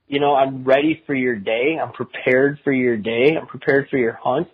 [0.07, 1.79] you know, I'm ready for your day.
[1.83, 3.37] I'm prepared for your day.
[3.41, 4.49] I'm prepared for your hunt.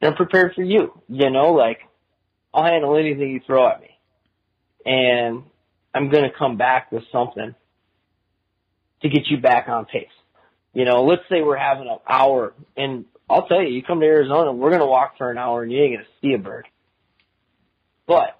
[0.00, 0.92] And I'm prepared for you.
[1.08, 1.80] You know, like
[2.52, 3.90] I'll handle anything you throw at me.
[4.86, 5.42] And
[5.94, 7.54] I'm going to come back with something
[9.02, 10.08] to get you back on pace.
[10.72, 14.06] You know, let's say we're having an hour and I'll tell you, you come to
[14.06, 16.38] Arizona, we're going to walk for an hour and you ain't going to see a
[16.38, 16.68] bird.
[18.06, 18.38] But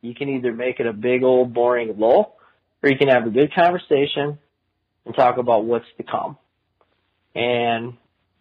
[0.00, 2.36] you can either make it a big old boring lull
[2.82, 4.38] or you can have a good conversation
[5.08, 6.36] and talk about what's to come.
[7.34, 7.94] And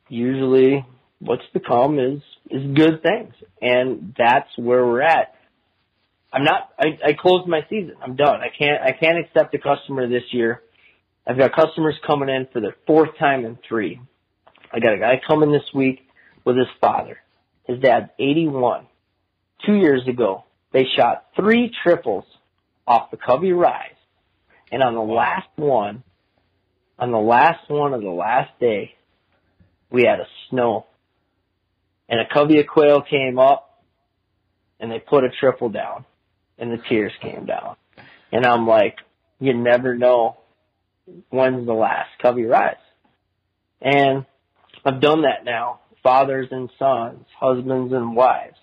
[0.09, 0.85] usually
[1.19, 3.33] what's to come is, is good things.
[3.61, 5.33] And that's where we're at.
[6.31, 7.95] I'm not, I, I closed my season.
[8.01, 8.41] I'm done.
[8.41, 10.61] I can't, I can't accept a customer this year.
[11.25, 14.01] I've got customers coming in for their fourth time in three.
[14.71, 16.01] I got a guy coming this week
[16.43, 17.17] with his father.
[17.63, 18.87] His dad's 81.
[19.65, 20.43] Two years ago,
[20.73, 22.25] they shot three triples
[22.85, 23.91] off the Covey Rise.
[24.69, 26.03] And on the last one,
[26.99, 28.95] on the last one of the last day,
[29.91, 30.85] we had a snow.
[32.09, 33.83] And a covey of quail came up
[34.79, 36.05] and they put a triple down
[36.57, 37.75] and the tears came down.
[38.31, 38.97] And I'm like,
[39.39, 40.37] you never know
[41.29, 42.75] when's the last covey rise.
[43.81, 44.25] And
[44.83, 45.81] I've done that now.
[46.03, 48.57] Fathers and sons, husbands and wives.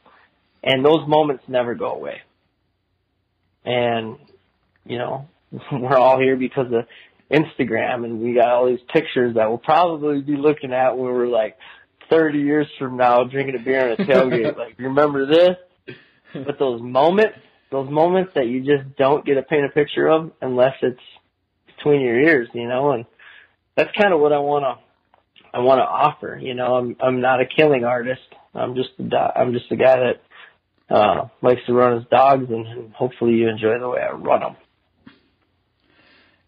[0.62, 2.22] And those moments never go away.
[3.64, 4.16] And,
[4.84, 5.28] you know,
[5.72, 6.86] we're all here because of
[7.30, 11.26] Instagram and we got all these pictures that we'll probably be looking at when we're
[11.26, 11.56] like
[12.10, 14.56] 30 years from now drinking a beer on a tailgate.
[14.58, 15.96] like, remember this?
[16.34, 17.38] But those moments,
[17.70, 21.00] those moments that you just don't get to paint a picture of unless it's
[21.76, 23.04] between your ears, you know, and
[23.76, 26.38] that's kind of what I want to, I want to offer.
[26.40, 28.22] You know, I'm, I'm not a killing artist.
[28.54, 32.44] I'm just, a do- I'm just a guy that, uh, likes to run his dogs
[32.50, 34.56] and, and hopefully you enjoy the way I run them.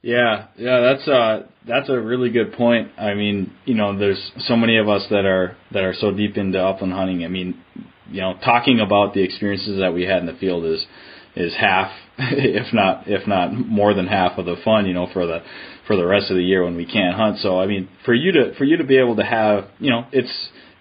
[0.06, 2.92] Yeah, yeah, that's uh that's a really good point.
[2.96, 6.36] I mean, you know, there's so many of us that are that are so deep
[6.36, 7.24] into upland hunting.
[7.24, 7.60] I mean,
[8.08, 10.86] you know, talking about the experiences that we had in the field is
[11.34, 14.86] is half, if not if not more than half of the fun.
[14.86, 15.40] You know, for the
[15.88, 17.40] for the rest of the year when we can't hunt.
[17.40, 20.06] So I mean, for you to for you to be able to have, you know,
[20.12, 20.30] it's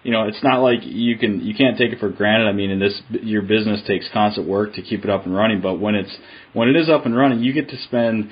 [0.04, 2.46] you know, it's not like you can you can't take it for granted.
[2.46, 5.60] I mean, in this your business takes constant work to keep it up and running,
[5.60, 6.16] but when it's
[6.52, 8.30] when it is up and running, you get to spend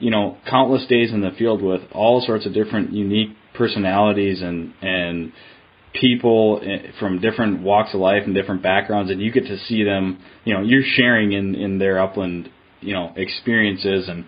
[0.00, 4.72] you know countless days in the field with all sorts of different unique personalities and
[4.82, 5.32] and
[5.92, 9.82] people eh, from different walks of life and different backgrounds and you get to see
[9.82, 12.48] them you know you're sharing in in their upland
[12.80, 14.24] you know experiences and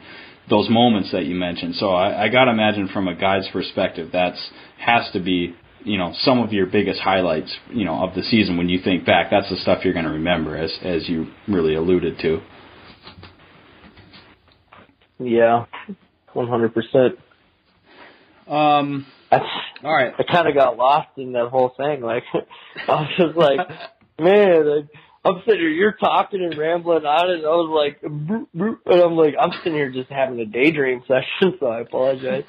[0.49, 1.77] those moments that you mentioned.
[1.77, 5.55] So i, I got to imagine from a guide's perspective that's has to be
[5.85, 9.07] you know some of your biggest highlights you know of the season when you think
[9.07, 9.31] back.
[9.31, 12.41] That's the stuff you're going to remember as as you really alluded to
[15.21, 15.67] Yeah,
[16.33, 17.19] one hundred percent.
[18.49, 19.45] um That's
[19.85, 22.01] all right I kind of got lost in that whole thing.
[22.01, 22.25] Like
[22.89, 23.61] I was just like,
[24.19, 24.89] man,
[25.23, 29.01] I'm sitting here, you're talking and rambling on, and I was like, "Broop, broop," and
[29.03, 32.45] I'm like, I'm sitting here just having a daydream session, so I apologize.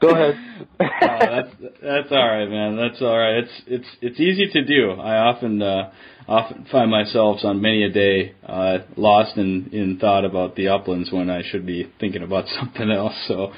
[0.00, 0.38] Go ahead.
[0.80, 1.50] oh, that's
[1.82, 2.76] that's all right, man.
[2.76, 3.44] That's all right.
[3.44, 4.92] It's it's it's easy to do.
[4.92, 5.92] I often uh,
[6.28, 11.10] often find myself on many a day uh, lost in in thought about the uplands
[11.12, 13.14] when I should be thinking about something else.
[13.28, 13.52] So,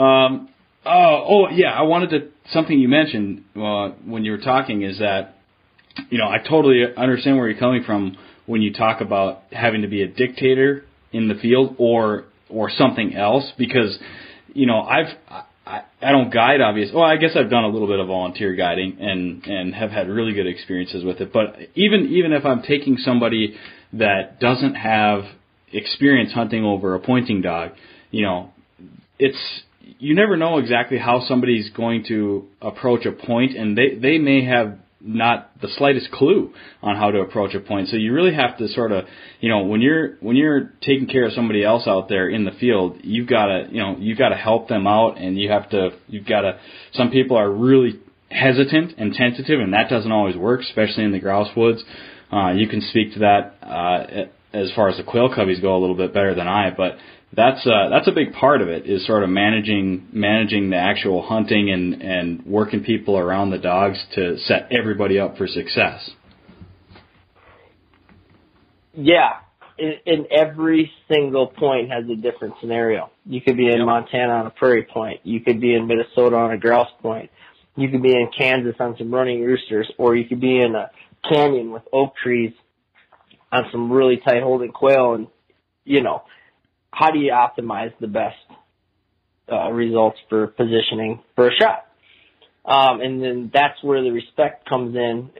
[0.00, 0.48] um,
[0.84, 4.98] oh oh yeah, I wanted to something you mentioned uh, when you were talking is
[4.98, 5.36] that
[6.10, 9.88] you know, I totally understand where you're coming from when you talk about having to
[9.88, 13.98] be a dictator in the field or or something else because
[14.52, 15.06] you know I've
[15.66, 18.54] I, I don't guide obviously well I guess I've done a little bit of volunteer
[18.54, 22.62] guiding and and have had really good experiences with it but even even if I'm
[22.62, 23.56] taking somebody
[23.94, 25.24] that doesn't have
[25.72, 27.72] experience hunting over a pointing dog
[28.10, 28.52] you know
[29.18, 29.62] it's
[29.98, 34.44] you never know exactly how somebody's going to approach a point and they they may
[34.44, 37.88] have not the slightest clue on how to approach a point.
[37.88, 39.04] So you really have to sort of,
[39.40, 42.52] you know, when you're when you're taking care of somebody else out there in the
[42.52, 45.68] field, you've got to, you know, you've got to help them out, and you have
[45.70, 46.58] to, you've got to.
[46.92, 51.20] Some people are really hesitant and tentative, and that doesn't always work, especially in the
[51.20, 51.82] grouse woods.
[52.32, 55.78] Uh, you can speak to that uh, as far as the quail coveys go a
[55.78, 56.96] little bit better than I, but
[57.32, 61.22] that's uh, that's a big part of it is sort of managing managing the actual
[61.26, 66.10] hunting and and working people around the dogs to set everybody up for success.
[68.94, 69.34] Yeah,
[69.78, 73.10] in, every single point has a different scenario.
[73.26, 73.86] You could be in yep.
[73.86, 75.20] Montana on a prairie point.
[75.24, 77.30] You could be in Minnesota on a grouse point.
[77.76, 80.90] You could be in Kansas on some running roosters, or you could be in a
[81.28, 82.52] canyon with oak trees
[83.52, 85.14] on some really tight holding quail.
[85.14, 85.26] And
[85.84, 86.22] you know,
[86.92, 88.36] how do you optimize the best
[89.50, 91.86] uh, results for positioning for a shot?
[92.64, 95.30] Um, and then that's where the respect comes in,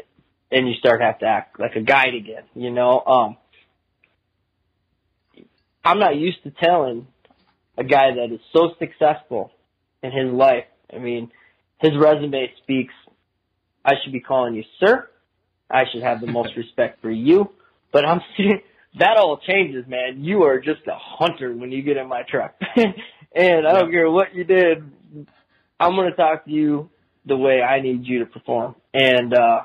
[0.51, 2.44] and you start have to act like a guide again.
[2.55, 3.36] You know, um,
[5.84, 7.07] I'm not used to telling
[7.76, 9.53] a guy that is so successful
[10.03, 10.64] in his life.
[10.92, 11.30] I mean,
[11.78, 12.94] his resume speaks.
[13.84, 15.09] I should be calling you sir.
[15.70, 17.51] I should have the most respect for you.
[17.92, 18.61] But I'm sitting,
[18.99, 20.24] that all changes, man.
[20.24, 22.55] You are just a hunter when you get in my truck.
[22.76, 24.78] and I don't care what you did.
[25.78, 26.90] I'm going to talk to you
[27.26, 28.76] the way I need you to perform.
[28.94, 29.61] And, uh,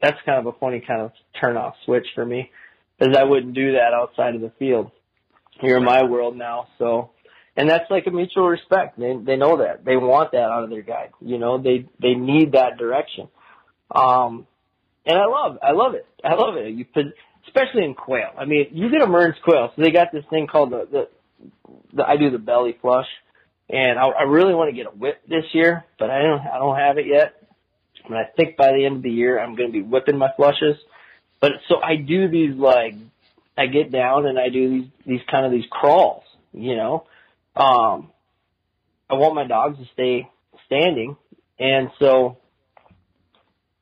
[0.00, 2.50] that's kind of a funny kind of turn off switch for me
[2.98, 4.90] because I wouldn't do that outside of the field.
[5.60, 6.68] You're in my world now.
[6.78, 7.10] So,
[7.56, 8.98] and that's like a mutual respect.
[8.98, 9.84] They, they know that.
[9.84, 11.10] They want that out of their guy.
[11.20, 13.28] You know, they, they need that direction.
[13.90, 14.46] Um,
[15.04, 16.06] and I love, I love it.
[16.24, 16.72] I love it.
[16.74, 17.06] You put,
[17.46, 18.30] especially in quail.
[18.38, 21.08] I mean, you get a Mearns quail, so they got this thing called the the,
[21.94, 23.06] the I do the belly flush,
[23.68, 26.58] and I, I really want to get a whip this year, but I don't I
[26.58, 27.34] don't have it yet.
[28.04, 30.30] And I think by the end of the year I'm going to be whipping my
[30.36, 30.76] flushes.
[31.40, 32.94] But so I do these like
[33.56, 37.06] I get down and I do these these kind of these crawls, you know.
[37.54, 38.10] Um,
[39.10, 40.28] I want my dogs to stay
[40.66, 41.16] standing,
[41.58, 42.38] and so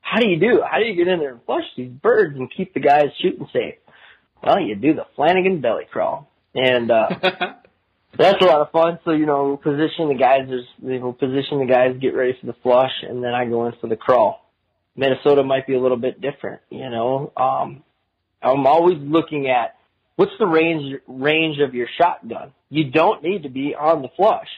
[0.07, 0.62] how do you do?
[0.64, 3.48] How do you get in there and flush these birds and keep the guys shooting
[3.52, 3.74] safe?
[4.40, 7.09] Well, you do the Flanagan belly crawl, and uh,
[8.16, 9.00] that's a lot of fun.
[9.04, 10.42] So you know, position the guys.
[10.48, 13.66] There's we will position the guys, get ready for the flush, and then I go
[13.66, 14.48] in for the crawl.
[14.94, 16.62] Minnesota might be a little bit different.
[16.70, 17.82] You know, um,
[18.40, 19.74] I'm always looking at
[20.14, 22.52] what's the range range of your shotgun.
[22.70, 24.48] You don't need to be on the flush.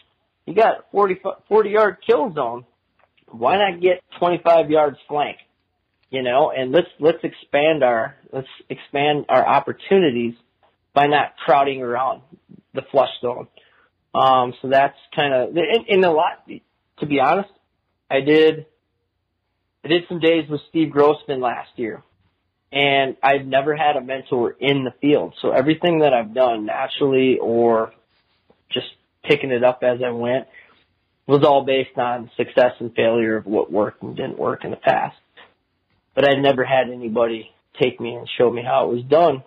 [0.45, 2.67] You got 40 40 yard kill zone
[3.31, 5.39] why not get 25 yards flank?
[6.11, 10.35] You know, and let's let's expand our let's expand our opportunities
[10.95, 12.23] by not crowding around
[12.73, 13.47] the flush zone.
[14.15, 16.49] Um, so that's kind of in, in a lot.
[17.01, 17.51] To be honest,
[18.11, 18.67] I did
[19.85, 22.03] I did some days with Steve Grossman last year,
[22.73, 25.35] and I've never had a mentor in the field.
[25.43, 27.93] So everything that I've done naturally or
[28.73, 28.87] just
[29.25, 30.47] picking it up as I went
[31.29, 34.77] was all based on success and failure of what worked and didn't work in the
[34.77, 35.17] past.
[36.15, 39.45] But I'd never had anybody take me and show me how it was done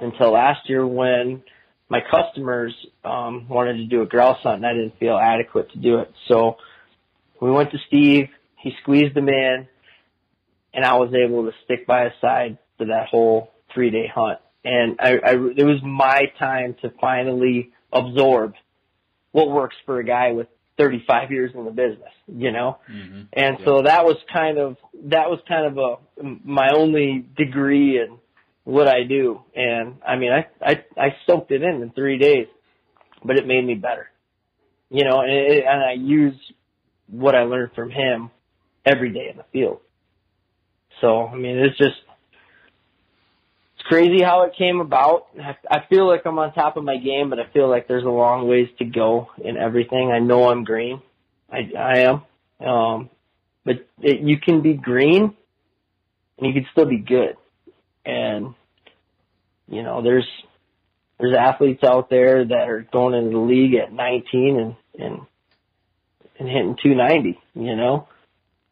[0.00, 1.42] until last year when
[1.88, 5.78] my customers um, wanted to do a grouse hunt and I didn't feel adequate to
[5.78, 6.12] do it.
[6.26, 6.56] So
[7.40, 8.28] we went to Steve.
[8.56, 9.68] He squeezed them in,
[10.72, 14.40] and I was able to stick by his side for that whole three day hunt.
[14.64, 18.54] And I, I, it was my time to finally absorb
[19.30, 20.48] what works for a guy with
[20.78, 22.78] 35 years in the business, you know?
[22.90, 23.22] Mm-hmm.
[23.32, 23.64] And yeah.
[23.64, 28.18] so that was kind of, that was kind of a, my only degree in
[28.64, 29.40] what I do.
[29.54, 32.48] And I mean, I, I, I soaked it in in three days,
[33.24, 34.10] but it made me better,
[34.90, 36.34] you know, and, it, and I use
[37.08, 38.30] what I learned from him
[38.84, 39.80] every day in the field.
[41.00, 41.96] So, I mean, it's just,
[43.84, 45.26] crazy how it came about.
[45.70, 48.08] I, feel like I'm on top of my game, but I feel like there's a
[48.08, 50.10] long ways to go in everything.
[50.10, 51.00] I know I'm green.
[51.50, 52.66] I, I am.
[52.66, 53.10] Um,
[53.64, 55.34] but it, you can be green
[56.38, 57.36] and you can still be good.
[58.04, 58.54] And,
[59.68, 60.28] you know, there's,
[61.18, 65.20] there's athletes out there that are going into the league at 19 and, and,
[66.38, 68.08] and hitting 290, you know.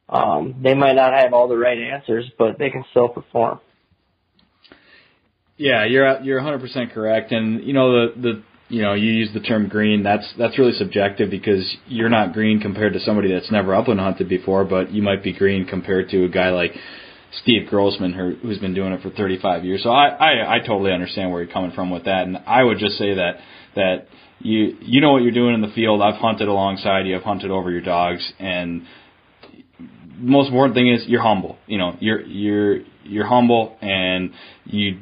[0.08, 3.60] Um, they might not have all the right answers, but they can still perform.
[5.62, 9.38] Yeah, you're you're 100% correct, and you know the the you know you use the
[9.38, 10.02] term green.
[10.02, 14.28] That's that's really subjective because you're not green compared to somebody that's never upland hunted
[14.28, 16.72] before, but you might be green compared to a guy like
[17.42, 19.84] Steve Grossman who's been doing it for 35 years.
[19.84, 22.78] So I I, I totally understand where you're coming from with that, and I would
[22.78, 23.36] just say that
[23.76, 24.08] that
[24.40, 26.02] you you know what you're doing in the field.
[26.02, 27.14] I've hunted alongside you.
[27.14, 28.82] I've hunted over your dogs, and
[30.18, 31.56] most important thing is you're humble.
[31.68, 34.32] You know, you're you're you're humble and
[34.64, 34.98] you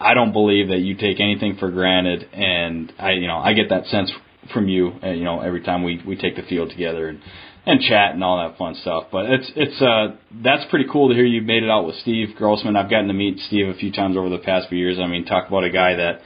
[0.00, 3.68] I don't believe that you take anything for granted, and I, you know, I get
[3.68, 4.10] that sense
[4.52, 7.20] from you, uh, you know, every time we we take the field together and
[7.66, 9.04] and chat and all that fun stuff.
[9.12, 12.34] But it's it's uh that's pretty cool to hear you made it out with Steve
[12.36, 12.76] Grossman.
[12.76, 14.98] I've gotten to meet Steve a few times over the past few years.
[14.98, 16.20] I mean, talk about a guy that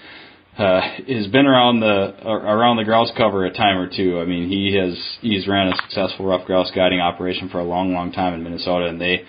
[0.57, 4.20] uh, has been around the around the grouse cover a time or two.
[4.20, 7.93] I mean, he has he's ran a successful rough grouse guiding operation for a long,
[7.93, 9.25] long time in Minnesota, and they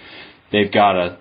[0.52, 1.18] they've got a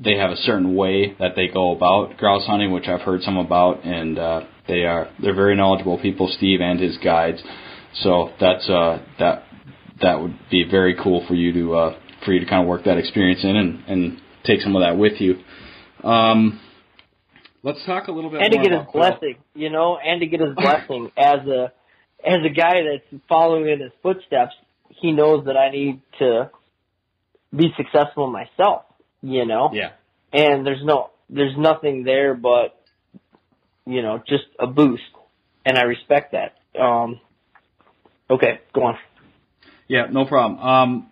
[0.00, 3.36] they have a certain way that they go about grouse hunting, which I've heard some
[3.36, 7.42] about, and uh, they are they're very knowledgeable people, Steve and his guides.
[7.94, 9.44] So that's uh, that
[10.00, 12.84] that would be very cool for you to uh, for you to kind of work
[12.84, 15.36] that experience in and, and take some of that with you.
[16.08, 16.60] Um,
[17.64, 20.40] let's talk a little bit and to get his blessing, you know, and to get
[20.40, 21.72] his blessing as a
[22.24, 24.54] as a guy that's following in his footsteps.
[24.90, 26.50] He knows that I need to
[27.54, 28.82] be successful myself
[29.22, 29.70] you know?
[29.72, 29.92] Yeah.
[30.32, 32.80] And there's no, there's nothing there but,
[33.86, 35.02] you know, just a boost.
[35.64, 36.56] And I respect that.
[36.80, 37.20] Um,
[38.30, 38.98] okay, go on.
[39.86, 40.60] Yeah, no problem.
[40.60, 41.10] Um,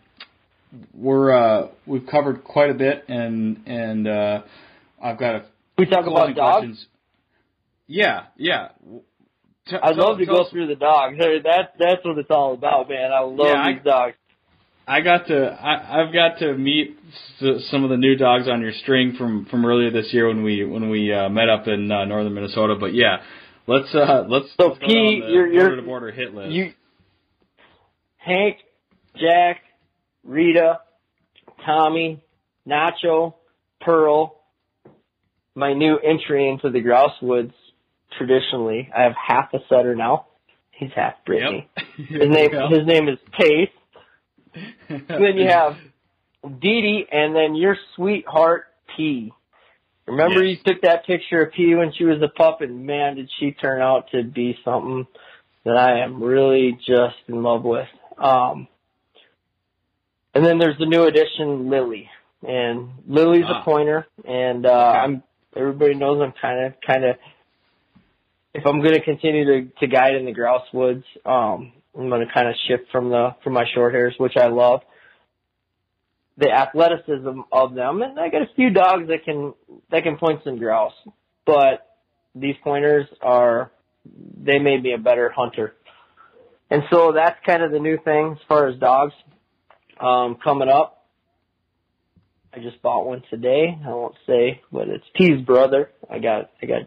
[0.94, 4.42] we're, uh, we've covered quite a bit and, and, uh,
[5.02, 5.44] I've got a.
[5.78, 6.56] We talk about dogs?
[6.56, 6.86] Questions.
[7.86, 8.68] Yeah, yeah.
[9.68, 11.16] T- I'd love to go through the dogs.
[11.18, 13.12] That that's what it's all about, man.
[13.12, 14.16] I love yeah, these I, dogs.
[14.86, 16.96] I got to I, I've got to meet
[17.40, 20.64] some of the new dogs on your string from from earlier this year when we
[20.64, 22.76] when we uh, met up in uh, northern Minnesota.
[22.78, 23.16] But yeah,
[23.66, 26.52] let's uh let's, so let's P, you're, you're, border to border hit list.
[26.52, 26.72] You,
[28.16, 28.58] Hank,
[29.16, 29.62] Jack,
[30.22, 30.80] Rita,
[31.64, 32.22] Tommy,
[32.66, 33.34] Nacho,
[33.80, 34.34] Pearl.
[35.56, 37.54] My new entry into the grouse woods.
[38.18, 40.26] Traditionally, I have half a setter now.
[40.70, 41.68] He's half Brittany.
[41.76, 42.08] Yep.
[42.08, 43.70] his name his name is Pace
[44.88, 45.76] then you have
[46.42, 49.32] Dee Dee, and then your sweetheart P.
[50.06, 50.58] Remember yes.
[50.58, 53.52] you took that picture of P when she was a pup, and man, did she
[53.52, 55.06] turn out to be something
[55.64, 57.88] that I am really just in love with.
[58.18, 58.68] Um,
[60.32, 62.08] and then there's the new addition, Lily,
[62.46, 63.60] and Lily's ah.
[63.60, 64.98] a pointer, and uh, okay.
[64.98, 65.22] I'm
[65.56, 67.16] everybody knows I'm kind of kind of
[68.54, 72.26] if I'm going to continue to to guide in the grouse woods, um, I'm going
[72.26, 74.80] to kind of shift from the from my short hairs, which I love.
[76.38, 79.54] The athleticism of them, and I got a few dogs that can
[79.90, 80.92] that can point some grouse,
[81.46, 81.96] but
[82.34, 83.70] these pointers are
[84.04, 85.74] they made me a better hunter,
[86.70, 89.14] and so that's kind of the new thing as far as dogs
[89.98, 91.06] um, coming up.
[92.52, 93.78] I just bought one today.
[93.84, 95.90] I won't say, but it's T's brother.
[96.10, 96.82] I got I got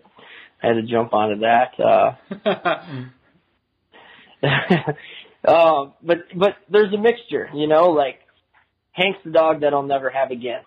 [0.61, 1.79] I had to jump onto that.
[1.79, 3.05] Uh,
[5.47, 7.91] um, but but there's a mixture, you know.
[7.91, 8.19] Like
[8.91, 10.61] Hank's the dog that I'll never have again.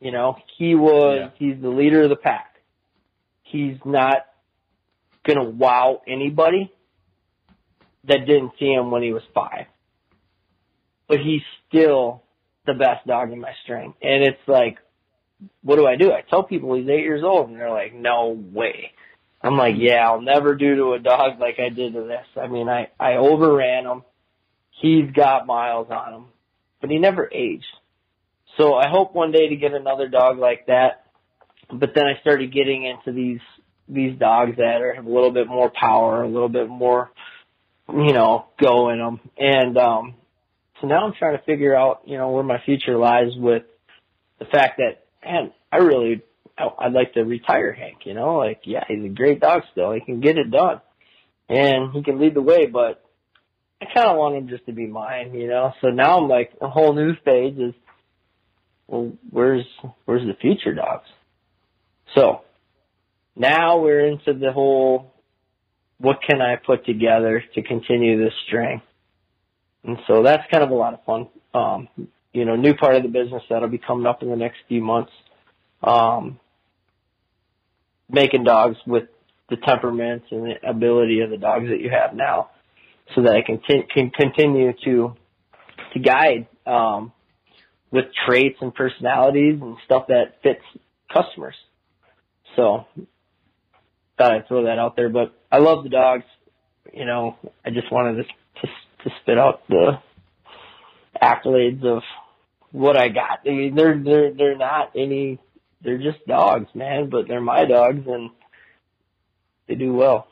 [0.00, 1.30] You know, he was yeah.
[1.38, 2.54] he's the leader of the pack.
[3.42, 4.26] He's not
[5.26, 6.72] gonna wow anybody
[8.04, 9.66] that didn't see him when he was five.
[11.08, 12.22] But he's still
[12.66, 13.94] the best dog in my string.
[14.02, 14.78] And it's like,
[15.62, 16.10] what do I do?
[16.10, 18.92] I tell people he's eight years old and they're like, no way.
[19.42, 22.26] I'm like, yeah, I'll never do to a dog like I did to this.
[22.40, 24.02] I mean, I, I overran him.
[24.70, 26.24] He's got miles on him,
[26.80, 27.64] but he never aged.
[28.56, 31.06] So I hope one day to get another dog like that.
[31.72, 33.40] But then I started getting into these,
[33.88, 37.10] these dogs that are, have a little bit more power, a little bit more,
[37.88, 39.20] you know, go in them.
[39.38, 40.14] And, um,
[40.80, 43.62] so now I'm trying to figure out, you know, where my future lies with
[44.38, 46.22] the fact that, man, I really
[46.58, 49.92] I'd like to retire Hank, you know, like, yeah, he's a great dog still.
[49.92, 50.80] He can get it done
[51.48, 53.02] and he can lead the way, but
[53.80, 55.72] I kind of want him just to be mine, you know?
[55.80, 57.74] So now I'm like, a whole new phase is,
[58.86, 59.64] well, where's,
[60.04, 61.08] where's the future dogs?
[62.14, 62.42] So
[63.34, 65.12] now we're into the whole
[66.02, 68.82] what can I put together to continue this string?
[69.84, 71.28] And so that's kind of a lot of fun.
[71.54, 71.88] Um,
[72.32, 74.82] you know, new part of the business that'll be coming up in the next few
[74.82, 75.12] months.
[75.82, 76.40] Um,
[78.08, 79.04] making dogs with
[79.48, 82.50] the temperaments and the ability of the dogs that you have now
[83.14, 85.14] so that I can, t- can continue to,
[85.92, 87.12] to guide, um,
[87.90, 90.62] with traits and personalities and stuff that fits
[91.12, 91.54] customers.
[92.56, 92.86] So
[94.16, 96.24] thought I'd throw that out there, but I love the dogs.
[96.92, 98.72] You know, I just wanted to, to,
[99.04, 99.98] to spit out the
[101.22, 102.02] accolades of
[102.70, 103.40] what I got.
[103.46, 105.38] I mean, they're, they're, they're not any,
[105.84, 108.30] they're just dogs, man, but they're my dogs and
[109.68, 110.26] they do well.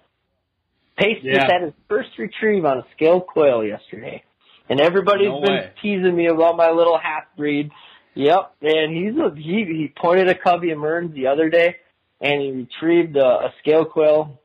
[0.97, 1.39] Pace Yeah.
[1.39, 4.23] just had his first retrieve on a scale quail yesterday.
[4.69, 5.71] And everybody's No been way.
[5.83, 7.71] teasing me about my little half breed.
[8.15, 11.77] Yep, and he's a, he he pointed a covey of Mearns the other day,
[12.21, 14.41] and he retrieved a, a scale quail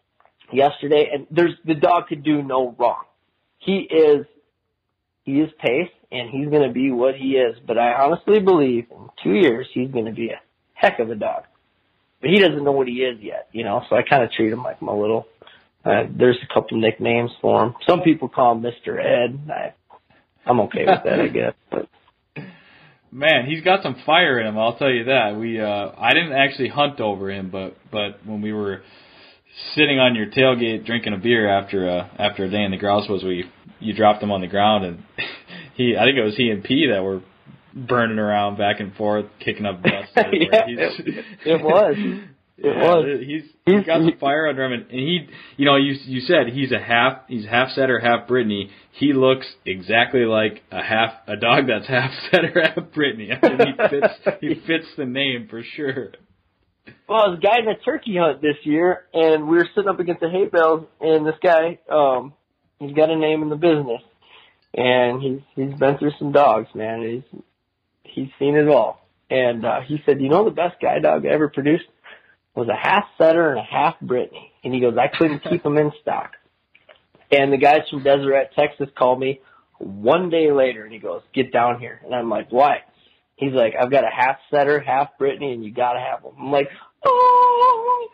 [0.53, 1.09] yesterday.
[1.13, 3.03] And there's the dog could do no wrong.
[3.57, 4.25] He is
[5.23, 7.57] he is pace, and he's going to be what he is.
[7.65, 10.39] But I honestly believe in two years he's going to be a
[10.85, 11.43] heck of a dog.
[12.21, 13.83] But he doesn't know what he is yet, you know.
[13.89, 15.27] So I kind of treat him like my little.
[15.83, 17.75] Uh, there's a couple nicknames for him.
[17.87, 19.39] Some people call him Mister Ed.
[19.49, 19.73] I,
[20.45, 21.53] I'm okay with that, I guess.
[21.69, 21.87] But
[23.11, 24.57] Man, he's got some fire in him.
[24.57, 25.37] I'll tell you that.
[25.39, 28.81] We, uh, I didn't actually hunt over him, but but when we were
[29.73, 33.07] sitting on your tailgate drinking a beer after uh, after a day in the grouse
[33.07, 33.45] was we
[33.79, 35.03] you dropped him on the ground and
[35.75, 37.21] he I think it was he and P that were
[37.75, 40.11] burning around back and forth, kicking up dust.
[40.15, 41.95] Yeah, He's- it- it was.
[42.57, 43.05] It Yeah, was.
[43.19, 46.21] He's He's- he's got some fire under him, and, and he, you know, you you
[46.21, 48.69] said he's a half he's half setter, half Brittany.
[48.93, 53.31] He looks exactly like a half a dog that's half setter, half Brittany.
[53.33, 56.13] I mean, he fits he fits the name for sure.
[57.09, 60.21] Well, I was guiding a turkey hunt this year, and we were sitting up against
[60.21, 62.33] the hay bales, and this guy, um,
[62.79, 64.01] he's got a name in the business,
[64.75, 67.01] and he's he's been through some dogs, man.
[67.01, 67.41] He's
[68.15, 71.29] he's seen it all, and uh, he said, you know, the best guide dog I
[71.29, 71.85] ever produced
[72.55, 75.77] was a half setter and a half Brittany, and he goes, I couldn't keep them
[75.77, 76.31] in stock.
[77.31, 79.41] And the guys from Deseret, Texas, called me
[79.77, 82.77] one day later, and he goes, get down here, and I'm like, why?
[83.35, 86.33] He's like, I've got a half setter, half Brittany, and you gotta have them.
[86.39, 86.69] I'm like,
[87.05, 88.07] oh!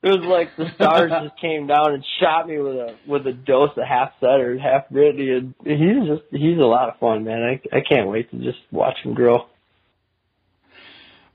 [0.00, 3.32] It was like the stars just came down and shot me with a with a
[3.32, 7.24] dose of half setter, and half Brittany, and he's just he's a lot of fun,
[7.24, 7.42] man.
[7.42, 9.46] I I can't wait to just watch him grow.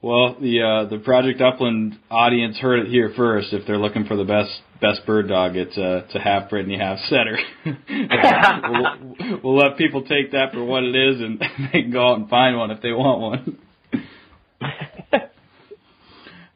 [0.01, 3.53] Well, the uh, the Project Upland audience heard it here first.
[3.53, 4.51] If they're looking for the best
[4.81, 7.37] best bird dog, it's it's a half Brittany, half setter.
[7.65, 11.39] we'll, we'll let people take that for what it is, and
[11.73, 13.59] they can go out and find one if they want one.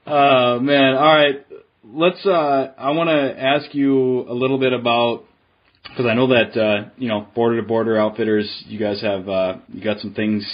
[0.07, 1.45] Uh, man, all right.
[1.83, 2.25] Let's.
[2.25, 5.25] Uh, I want to ask you a little bit about
[5.83, 8.49] because I know that uh, you know border to border outfitters.
[8.67, 10.45] You guys have uh, you got some things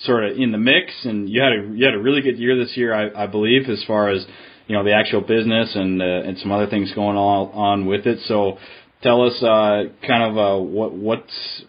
[0.00, 2.56] sort of in the mix, and you had a you had a really good year
[2.56, 4.24] this year, I, I believe, as far as
[4.68, 8.06] you know the actual business and uh, and some other things going on on with
[8.06, 8.20] it.
[8.24, 8.56] So
[9.02, 11.62] tell us uh, kind of uh, what what's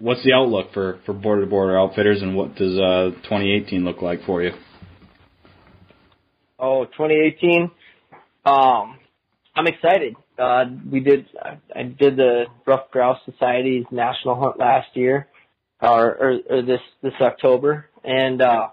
[0.00, 4.02] what's the outlook for for border to border outfitters, and what does uh, 2018 look
[4.02, 4.50] like for you?
[6.60, 7.70] Oh, 2018.
[8.44, 8.98] Um,
[9.54, 10.14] I'm excited.
[10.38, 11.26] Uh, we did,
[11.74, 15.26] I, did the Ruffed Grouse Society's national hunt last year,
[15.80, 18.68] or, or, or this, this October, and, uh,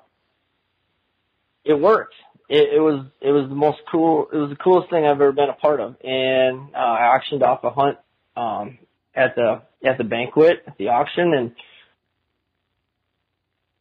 [1.63, 2.13] it worked.
[2.49, 5.31] It, it was, it was the most cool, it was the coolest thing I've ever
[5.31, 5.95] been a part of.
[6.03, 7.97] And, uh, I auctioned off a hunt,
[8.35, 8.77] um,
[9.15, 11.51] at the, at the banquet, at the auction, and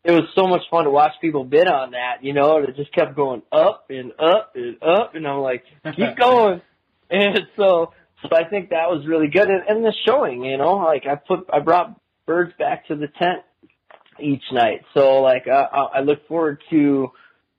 [0.06, 2.76] it was so much fun to watch people bid on that, you know, and it
[2.76, 5.64] just kept going up and up and up and I'm like,
[5.96, 6.60] keep going.
[7.10, 7.92] And so,
[8.22, 9.48] so I think that was really good.
[9.48, 13.08] And, and the showing, you know, like I put, I brought birds back to the
[13.08, 13.42] tent
[14.20, 14.82] each night.
[14.94, 15.64] So like, I,
[15.96, 17.10] I look forward to,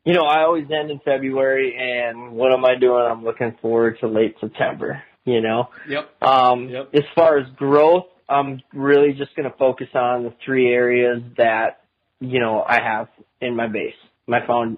[0.06, 3.04] you know, I always end in February and what am I doing?
[3.04, 5.68] I'm looking forward to late September, you know?
[5.89, 6.24] Yep.
[6.24, 6.89] Um, Yep.
[6.93, 11.82] as far as growth, I'm really just going to focus on the three areas that,
[12.20, 13.07] you know, I have
[13.41, 13.95] in my base.
[14.28, 14.78] My phone,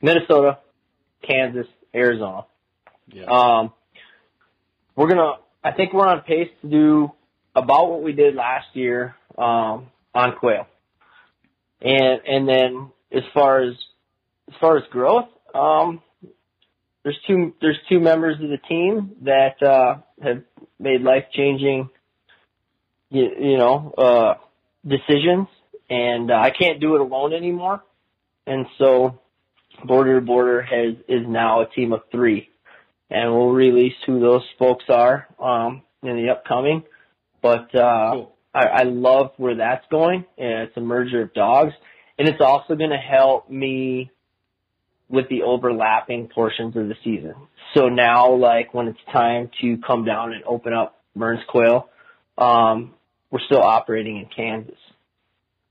[0.00, 0.58] Minnesota,
[1.26, 2.46] Kansas, Arizona.
[3.08, 3.24] Yeah.
[3.24, 3.72] Um,
[4.94, 5.34] we're gonna,
[5.64, 7.12] I think we're on pace to do
[7.54, 10.66] about what we did last year, um, on quail.
[11.80, 13.74] And, and then as far as,
[14.48, 16.02] as far as growth, um,
[17.02, 20.42] there's two, there's two members of the team that, uh, have
[20.78, 21.90] made life changing,
[23.10, 24.34] you, you know, uh,
[24.86, 25.48] decisions
[25.90, 27.82] and uh, I can't do it alone anymore.
[28.46, 29.20] And so
[29.84, 32.48] Border to Border has is now a team of three,
[33.10, 36.84] and we'll release who those folks are um, in the upcoming.
[37.40, 38.32] But uh, Cool.
[38.54, 41.72] I, I love where that's going, and it's a merger of dogs,
[42.18, 44.10] and it's also going to help me
[45.08, 47.34] with the overlapping portions of the season.
[47.74, 51.88] So now, like when it's time to come down and open up Mearns Quail,
[52.38, 52.94] um,
[53.30, 54.78] we're still operating in Kansas.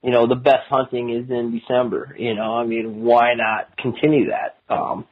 [0.03, 2.15] You know, the best hunting is in December.
[2.17, 4.57] You know, I mean, why not continue that?
[4.73, 5.05] Um,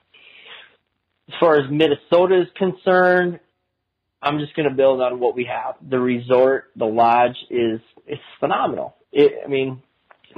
[1.28, 3.40] as far as Minnesota is concerned,
[4.22, 5.76] I'm just going to build on what we have.
[5.88, 8.96] The resort, the lodge is it's phenomenal.
[9.12, 9.82] It, I mean,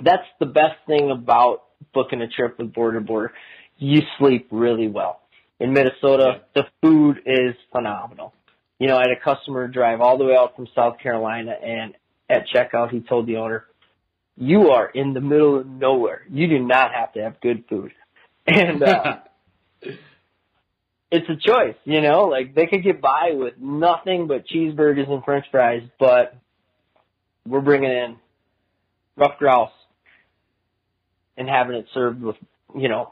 [0.03, 3.33] that's the best thing about booking a trip with Border Border.
[3.77, 5.21] You sleep really well.
[5.59, 8.33] In Minnesota, the food is phenomenal.
[8.79, 11.93] You know, I had a customer drive all the way out from South Carolina, and
[12.29, 13.65] at checkout, he told the owner,
[14.41, 16.23] "You are in the middle of nowhere.
[16.29, 17.93] You do not have to have good food."
[18.45, 19.17] And uh,
[21.11, 25.23] it's a choice, you know, like they could get by with nothing but cheeseburgers and
[25.23, 26.35] french fries, but
[27.45, 28.15] we're bringing in
[29.17, 29.71] rough grouse
[31.37, 32.37] and having it served with,
[32.75, 33.11] you know,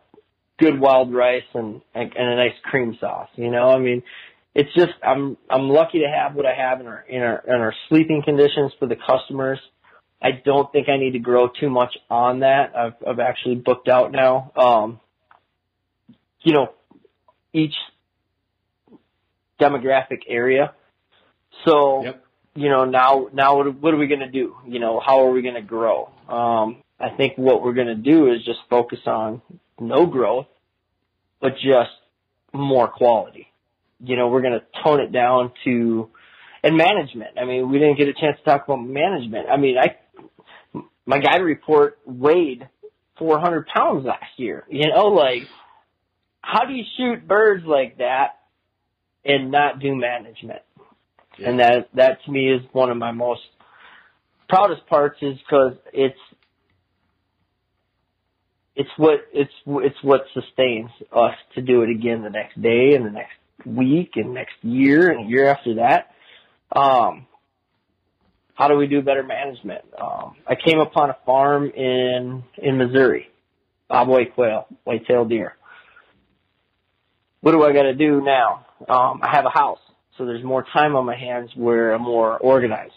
[0.58, 4.02] good wild rice and, and, and a nice cream sauce, you know, I mean,
[4.56, 7.54] it's just, I'm, I'm lucky to have what I have in our, in our, in
[7.54, 9.60] our sleeping conditions for the customers.
[10.22, 12.76] I don't think I need to grow too much on that.
[12.76, 14.52] I've, I've actually booked out now.
[14.56, 15.00] Um,
[16.42, 16.74] you know,
[17.54, 17.76] each
[19.60, 20.74] demographic area.
[21.66, 22.26] So, Yep.
[22.56, 24.56] you know, now, now what, what are we going to do?
[24.68, 26.10] You know, how are we going to grow?
[26.28, 29.42] Um, I think what we're going to do is just focus on
[29.80, 30.48] no growth,
[31.40, 31.92] but just
[32.54, 33.48] more quality.
[34.02, 36.10] You know, we're going to tone it down to,
[36.64, 37.38] and management.
[37.40, 39.48] I mean, we didn't get a chance to talk about management.
[39.50, 39.96] I mean, I,
[41.10, 42.70] my guide report weighed
[43.18, 44.64] 400 pounds last year.
[44.70, 45.42] You know, like,
[46.40, 48.38] how do you shoot birds like that
[49.26, 50.62] and not do management?
[51.44, 53.42] And that, that to me is one of my most
[54.50, 56.20] proudest parts is because it's,
[58.76, 63.04] it's what, it's, it's what sustains us to do it again the next day and
[63.04, 63.34] the next
[63.66, 66.12] week and next year and year after that.
[66.72, 67.26] Um,
[68.60, 69.86] how do we do better management?
[69.98, 73.30] Um, I came upon a farm in, in Missouri,
[73.90, 75.56] bobwhite quail, white-tailed deer.
[77.40, 78.66] What do I got to do now?
[78.82, 79.80] Um, I have a house,
[80.18, 82.96] so there's more time on my hands where I'm more organized.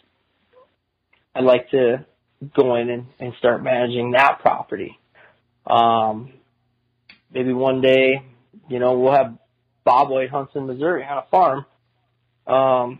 [1.32, 2.06] I'd like to
[2.56, 4.98] go in and, and start managing that property.
[5.64, 6.32] Um,
[7.32, 8.24] maybe one day,
[8.68, 9.38] you know, we'll have
[9.86, 11.66] bobwhite hunts in Missouri on a farm.
[12.48, 12.98] Um,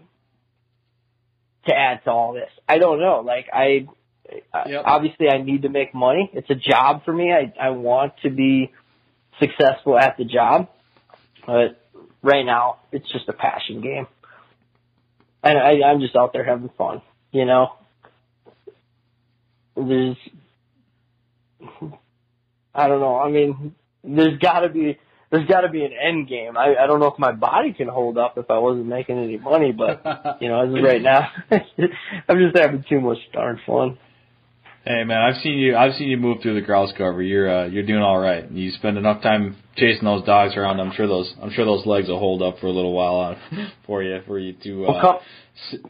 [1.67, 2.51] to add to all this.
[2.69, 3.21] I don't know.
[3.25, 3.87] Like I,
[4.67, 4.83] Yep.
[4.87, 6.31] obviously I need to make money.
[6.33, 7.33] It's a job for me.
[7.33, 8.73] I, I want to be
[9.39, 10.69] successful at the job,
[11.47, 11.81] but
[12.23, 14.07] right now it's just a passion game.
[15.43, 17.03] And I, I'm just out there having fun,
[17.33, 17.73] you know.
[19.77, 20.17] There's,
[22.75, 23.19] I don't know.
[23.19, 24.99] I mean, there's got to be
[25.33, 26.57] there's got to be an end game.
[26.57, 29.39] I, I don't know if my body can hold up if I wasn't making any
[29.39, 33.99] money, but you know, as of right now, I'm just having too much darn fun.
[34.85, 35.77] Hey man, I've seen you.
[35.77, 37.23] I've seen you move through the grouse cover.
[37.23, 38.51] You're uh, you're doing all right.
[38.51, 40.81] You spend enough time chasing those dogs around.
[40.81, 43.67] I'm sure those I'm sure those legs will hold up for a little while uh,
[43.87, 45.17] for you for you to Well, uh, come
[45.73, 45.81] s-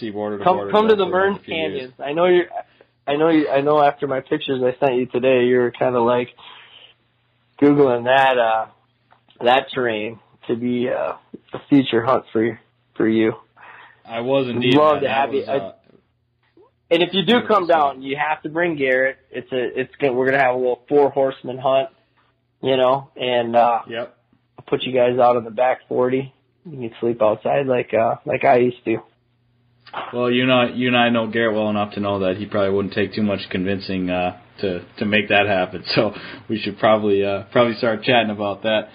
[0.00, 0.70] see border to come border.
[0.72, 1.38] come to the Mearns.
[1.46, 1.92] Canyons.
[2.04, 2.46] I know you're.
[3.06, 3.48] I know you.
[3.48, 6.30] I know after my pictures I sent you today, you were kind of like
[7.60, 8.66] googling that uh
[9.44, 11.14] that terrain to be uh,
[11.52, 12.58] a future hunt for
[12.96, 13.32] for you.
[14.04, 14.74] I was indeed.
[14.74, 15.02] Love man.
[15.02, 15.42] to have you.
[15.42, 15.72] uh,
[16.90, 19.18] And if you do come down, you have to bring Garrett.
[19.30, 21.88] It's a it's gonna, we're gonna have a little four horseman hunt,
[22.62, 24.16] you know, and uh Yep.
[24.58, 26.32] I'll put you guys out on the back forty.
[26.64, 28.98] You can sleep outside like uh like I used to.
[30.12, 32.74] Well, you know, you and I know Garrett well enough to know that he probably
[32.74, 35.84] wouldn't take too much convincing uh, to to make that happen.
[35.94, 36.12] So
[36.48, 38.88] we should probably uh, probably start chatting about that.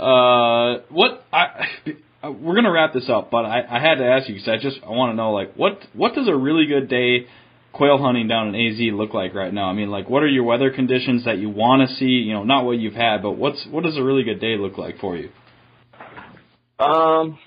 [0.00, 1.66] Uh, what I
[2.24, 4.78] we're gonna wrap this up, but I, I had to ask you because I just
[4.84, 7.26] I want to know like what what does a really good day
[7.72, 9.68] quail hunting down in AZ look like right now?
[9.68, 12.06] I mean, like what are your weather conditions that you want to see?
[12.06, 14.78] You know, not what you've had, but what's what does a really good day look
[14.78, 15.30] like for you?
[16.78, 17.38] Um,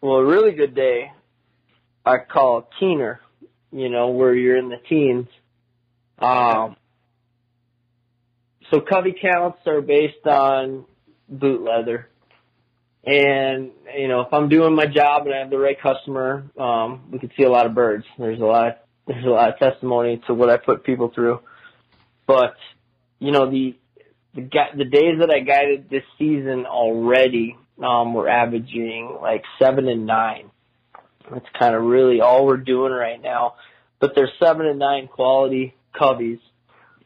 [0.00, 1.12] well, a really good day,
[2.04, 3.18] I call a teener.
[3.72, 5.28] You know, where you're in the teens.
[6.18, 6.76] Um,
[8.70, 10.84] so covey counts are based on
[11.28, 12.08] boot leather,
[13.04, 17.08] and you know, if I'm doing my job and I have the right customer, um,
[17.10, 18.04] we can see a lot of birds.
[18.18, 18.66] There's a lot.
[18.68, 18.74] Of,
[19.06, 21.40] there's a lot of testimony to what I put people through,
[22.26, 22.54] but
[23.18, 23.76] you know the
[24.34, 30.06] the the days that I guided this season already, um, we're averaging like seven and
[30.06, 30.49] nine.
[31.32, 33.54] That's kind of really all we're doing right now.
[34.00, 36.40] But they're seven and nine quality coveys.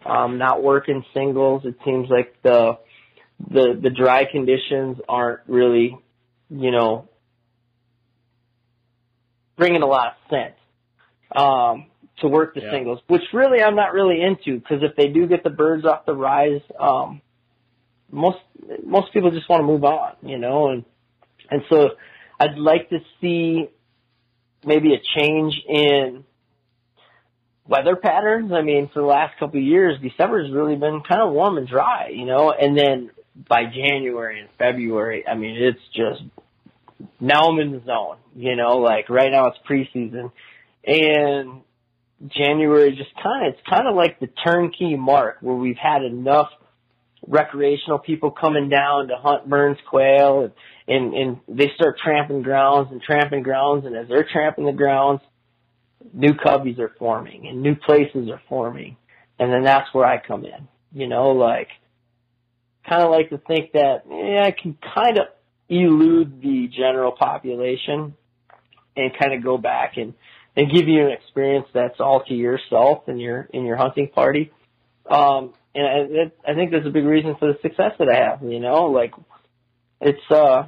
[0.06, 1.62] Um, not working singles.
[1.64, 2.78] It seems like the
[3.50, 5.98] the the dry conditions aren't really,
[6.50, 7.08] you know,
[9.56, 10.56] bringing a lot of sense
[11.34, 11.86] um,
[12.20, 12.70] to work the Yeah.
[12.70, 16.06] singles, which really I'm not really into because if they do get the birds off
[16.06, 17.20] the rise, um,
[18.10, 18.38] most
[18.84, 20.84] most people just want to move on, you know, and
[21.50, 21.90] and so
[22.38, 23.68] I'd like to see
[24.66, 26.24] maybe a change in
[27.66, 28.52] weather patterns.
[28.52, 31.68] I mean, for the last couple of years, December's really been kind of warm and
[31.68, 33.10] dry, you know, and then
[33.48, 36.22] by January and February, I mean, it's just
[37.20, 40.30] now I'm in the zone, you know, like right now it's preseason
[40.86, 41.62] and
[42.28, 46.48] January just kind of, it's kind of like the turnkey mark where we've had enough
[47.26, 50.52] recreational people coming down to hunt Mearns quail and,
[50.86, 55.20] and, and they start tramping grounds and tramping grounds and as they're tramping the grounds,
[56.12, 58.96] new coveys are forming and new places are forming.
[59.38, 61.68] And then that's where I come in, you know, like
[62.88, 65.26] kind of like to think that, yeah, I can kind of
[65.68, 68.14] elude the general population
[68.96, 70.14] and kind of go back and,
[70.54, 74.52] and give you an experience that's all to yourself and your, in your hunting party.
[75.10, 78.42] Um, and I, I think that's a big reason for the success that I have,
[78.42, 79.12] you know, like
[80.00, 80.64] it's, uh,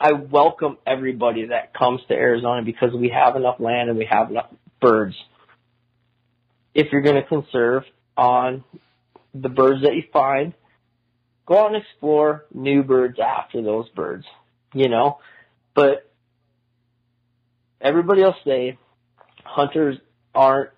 [0.00, 4.30] I welcome everybody that comes to Arizona because we have enough land and we have
[4.30, 5.16] enough birds.
[6.74, 7.82] If you're going to conserve
[8.16, 8.62] on
[9.34, 10.54] the birds that you find,
[11.46, 14.24] go out and explore new birds after those birds,
[14.72, 15.18] you know,
[15.74, 16.08] but
[17.80, 18.78] everybody will say
[19.44, 19.96] hunters
[20.34, 20.70] aren't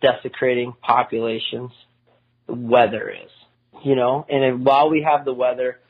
[0.00, 1.72] desecrating populations.
[2.46, 3.30] The weather is,
[3.84, 5.80] you know, and while we have the weather,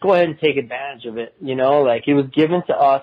[0.00, 1.34] go ahead and take advantage of it.
[1.40, 3.02] You know, like it was given to us.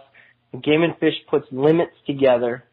[0.63, 2.63] Game and Fish puts limits together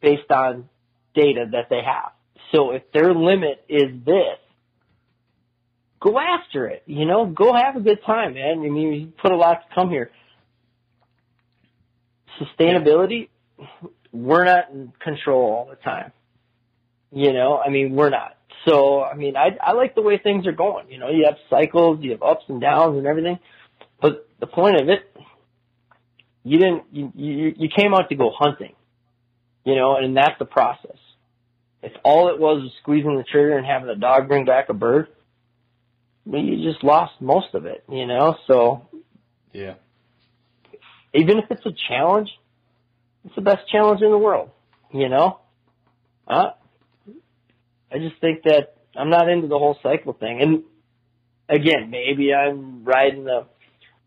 [0.00, 0.68] based on
[1.14, 2.12] data that they have.
[2.52, 4.38] So if their limit is this,
[6.00, 6.84] go after it.
[6.86, 8.58] You know, go have a good time, man.
[8.64, 10.10] I mean, you put a lot to come here.
[12.40, 13.28] Sustainability,
[14.12, 16.12] we're not in control all the time.
[17.10, 18.36] You know, I mean, we're not.
[18.66, 20.90] So, I mean, I, I like the way things are going.
[20.90, 23.38] You know, you have cycles, you have ups and downs and everything.
[24.00, 25.00] But the point of it,
[26.44, 28.74] you didn't, you, you, you came out to go hunting.
[29.64, 30.96] You know, and that's the process.
[31.82, 34.74] If all it was was squeezing the trigger and having a dog bring back a
[34.74, 35.08] bird,
[36.24, 38.36] well, you just lost most of it, you know?
[38.46, 38.88] So
[39.52, 39.74] Yeah.
[41.12, 42.30] even if it's a challenge,
[43.24, 44.50] it's the best challenge in the world,
[44.92, 45.40] you know?
[46.26, 46.52] Uh,
[47.94, 50.40] I just think that I'm not into the whole cycle thing.
[50.42, 50.62] And
[51.48, 53.46] again, maybe I'm riding the,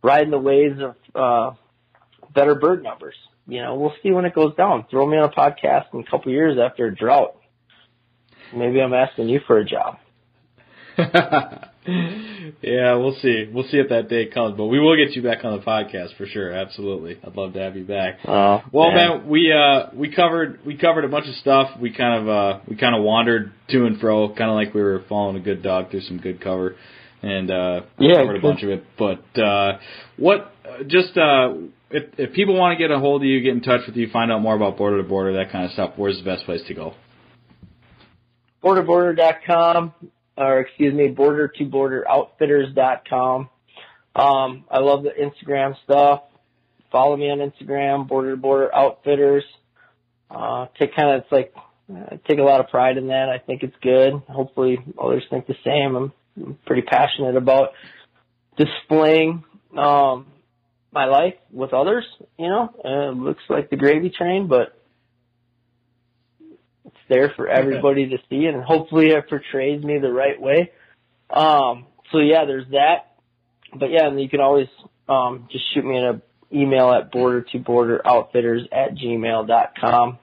[0.04, 1.56] riding the waves of, uh,
[2.34, 3.16] better bird numbers.
[3.48, 4.86] You know, we'll see when it goes down.
[4.92, 7.38] Throw me on a podcast in a couple years after a drought.
[8.54, 9.98] Maybe I'm asking you for a job.
[12.62, 13.50] yeah, we'll see.
[13.52, 16.16] We'll see if that day comes, but we will get you back on the podcast
[16.18, 16.52] for sure.
[16.52, 18.20] Absolutely, I'd love to have you back.
[18.28, 19.20] Oh, Well, man.
[19.20, 21.70] man, we uh we covered we covered a bunch of stuff.
[21.80, 24.82] We kind of uh we kind of wandered to and fro, kind of like we
[24.82, 26.76] were following a good dog through some good cover,
[27.22, 28.84] and uh Yeah, covered a bunch of it.
[28.98, 29.80] But uh
[30.18, 30.52] what
[30.88, 31.54] just uh
[31.90, 34.10] if if people want to get a hold of you, get in touch with you,
[34.12, 36.62] find out more about border to border, that kind of stuff, where's the best place
[36.68, 36.94] to go?
[38.64, 39.94] borderborder.com
[40.38, 43.50] or excuse me, border to border outfitters.com.
[44.16, 46.24] Um, I love the Instagram stuff.
[46.92, 49.44] Follow me on Instagram, border to border outfitters.
[50.30, 51.54] Uh, take kind of, it's like,
[51.90, 53.30] I take a lot of pride in that.
[53.30, 54.14] I think it's good.
[54.28, 55.96] Hopefully others think the same.
[55.96, 57.70] I'm, I'm pretty passionate about
[58.58, 59.44] displaying,
[59.78, 60.28] um,
[60.92, 62.06] my life with others,
[62.40, 64.77] you know, uh, it looks like the gravy train, but
[67.10, 70.72] there for everybody to see and hopefully it portrays me the right way.
[71.30, 73.16] Um, so yeah, there's that.
[73.78, 74.68] But yeah, and you can always,
[75.10, 76.22] um, just shoot me an
[76.54, 80.20] email at border to border outfitters at gmail dot com.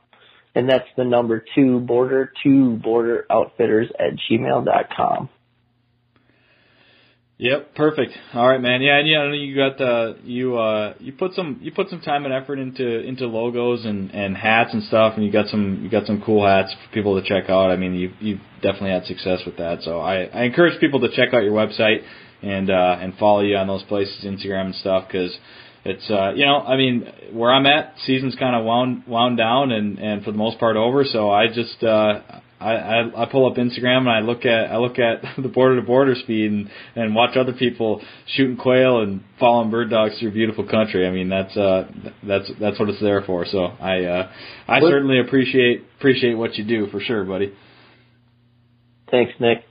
[0.54, 5.28] And that's the number two, border to border outfitters at gmail dot com.
[7.44, 8.12] Yep, perfect.
[8.32, 8.80] All right, man.
[8.80, 12.24] Yeah, and yeah, you got the you uh you put some you put some time
[12.24, 15.90] and effort into into logos and and hats and stuff, and you got some you
[15.90, 17.70] got some cool hats for people to check out.
[17.70, 19.82] I mean, you you've definitely had success with that.
[19.82, 22.02] So I I encourage people to check out your website
[22.40, 25.36] and uh and follow you on those places, Instagram and stuff, because
[25.84, 29.70] it's uh you know I mean where I'm at, season's kind of wound wound down
[29.70, 31.04] and and for the most part over.
[31.04, 32.20] So I just uh
[32.64, 35.76] I, I I pull up Instagram and I look at I look at the border
[35.80, 38.00] to border speed and and watch other people
[38.34, 41.06] shooting quail and following bird dogs through beautiful country.
[41.06, 41.90] I mean that's uh
[42.26, 43.44] that's that's what it's there for.
[43.46, 44.30] So I uh
[44.66, 47.52] I What- certainly appreciate appreciate what you do for sure, buddy.
[49.10, 49.64] Thanks, Nick.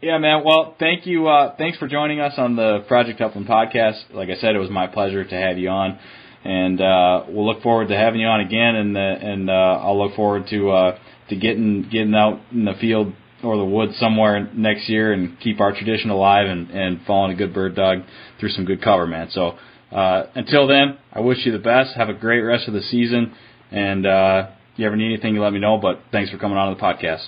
[0.00, 0.42] Yeah, man.
[0.44, 1.26] Well, thank you.
[1.28, 4.02] Uh, thanks for joining us on the Project Upland podcast.
[4.12, 5.98] Like I said, it was my pleasure to have you on,
[6.44, 8.74] and uh, we'll look forward to having you on again.
[8.76, 9.52] And uh, and uh,
[9.82, 10.98] I'll look forward to uh,
[11.28, 13.12] to getting getting out in the field
[13.42, 17.36] or the woods somewhere next year and keep our tradition alive and and following a
[17.36, 17.98] good bird dog
[18.40, 19.28] through some good cover, man.
[19.30, 19.58] So
[19.92, 21.96] uh, until then, I wish you the best.
[21.96, 23.32] Have a great rest of the season,
[23.70, 25.78] and uh, if you ever need anything, you let me know.
[25.78, 27.26] But thanks for coming on to the podcast.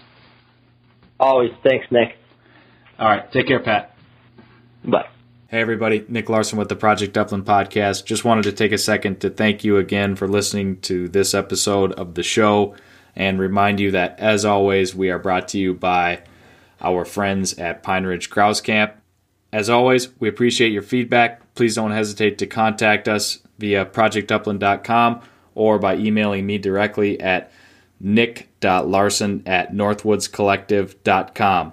[1.18, 1.50] Always.
[1.62, 2.16] Thanks, Nick.
[2.98, 3.94] All right, take care, Pat.
[4.84, 5.06] Bye.
[5.48, 6.04] Hey, everybody.
[6.08, 8.04] Nick Larson with the Project Upland podcast.
[8.04, 11.92] Just wanted to take a second to thank you again for listening to this episode
[11.92, 12.74] of the show
[13.16, 16.22] and remind you that, as always, we are brought to you by
[16.80, 18.94] our friends at Pine Ridge Grouse Camp.
[19.52, 21.54] As always, we appreciate your feedback.
[21.54, 25.22] Please don't hesitate to contact us via projectupland.com
[25.54, 27.50] or by emailing me directly at
[27.98, 31.72] nick.larson at northwoodscollective.com.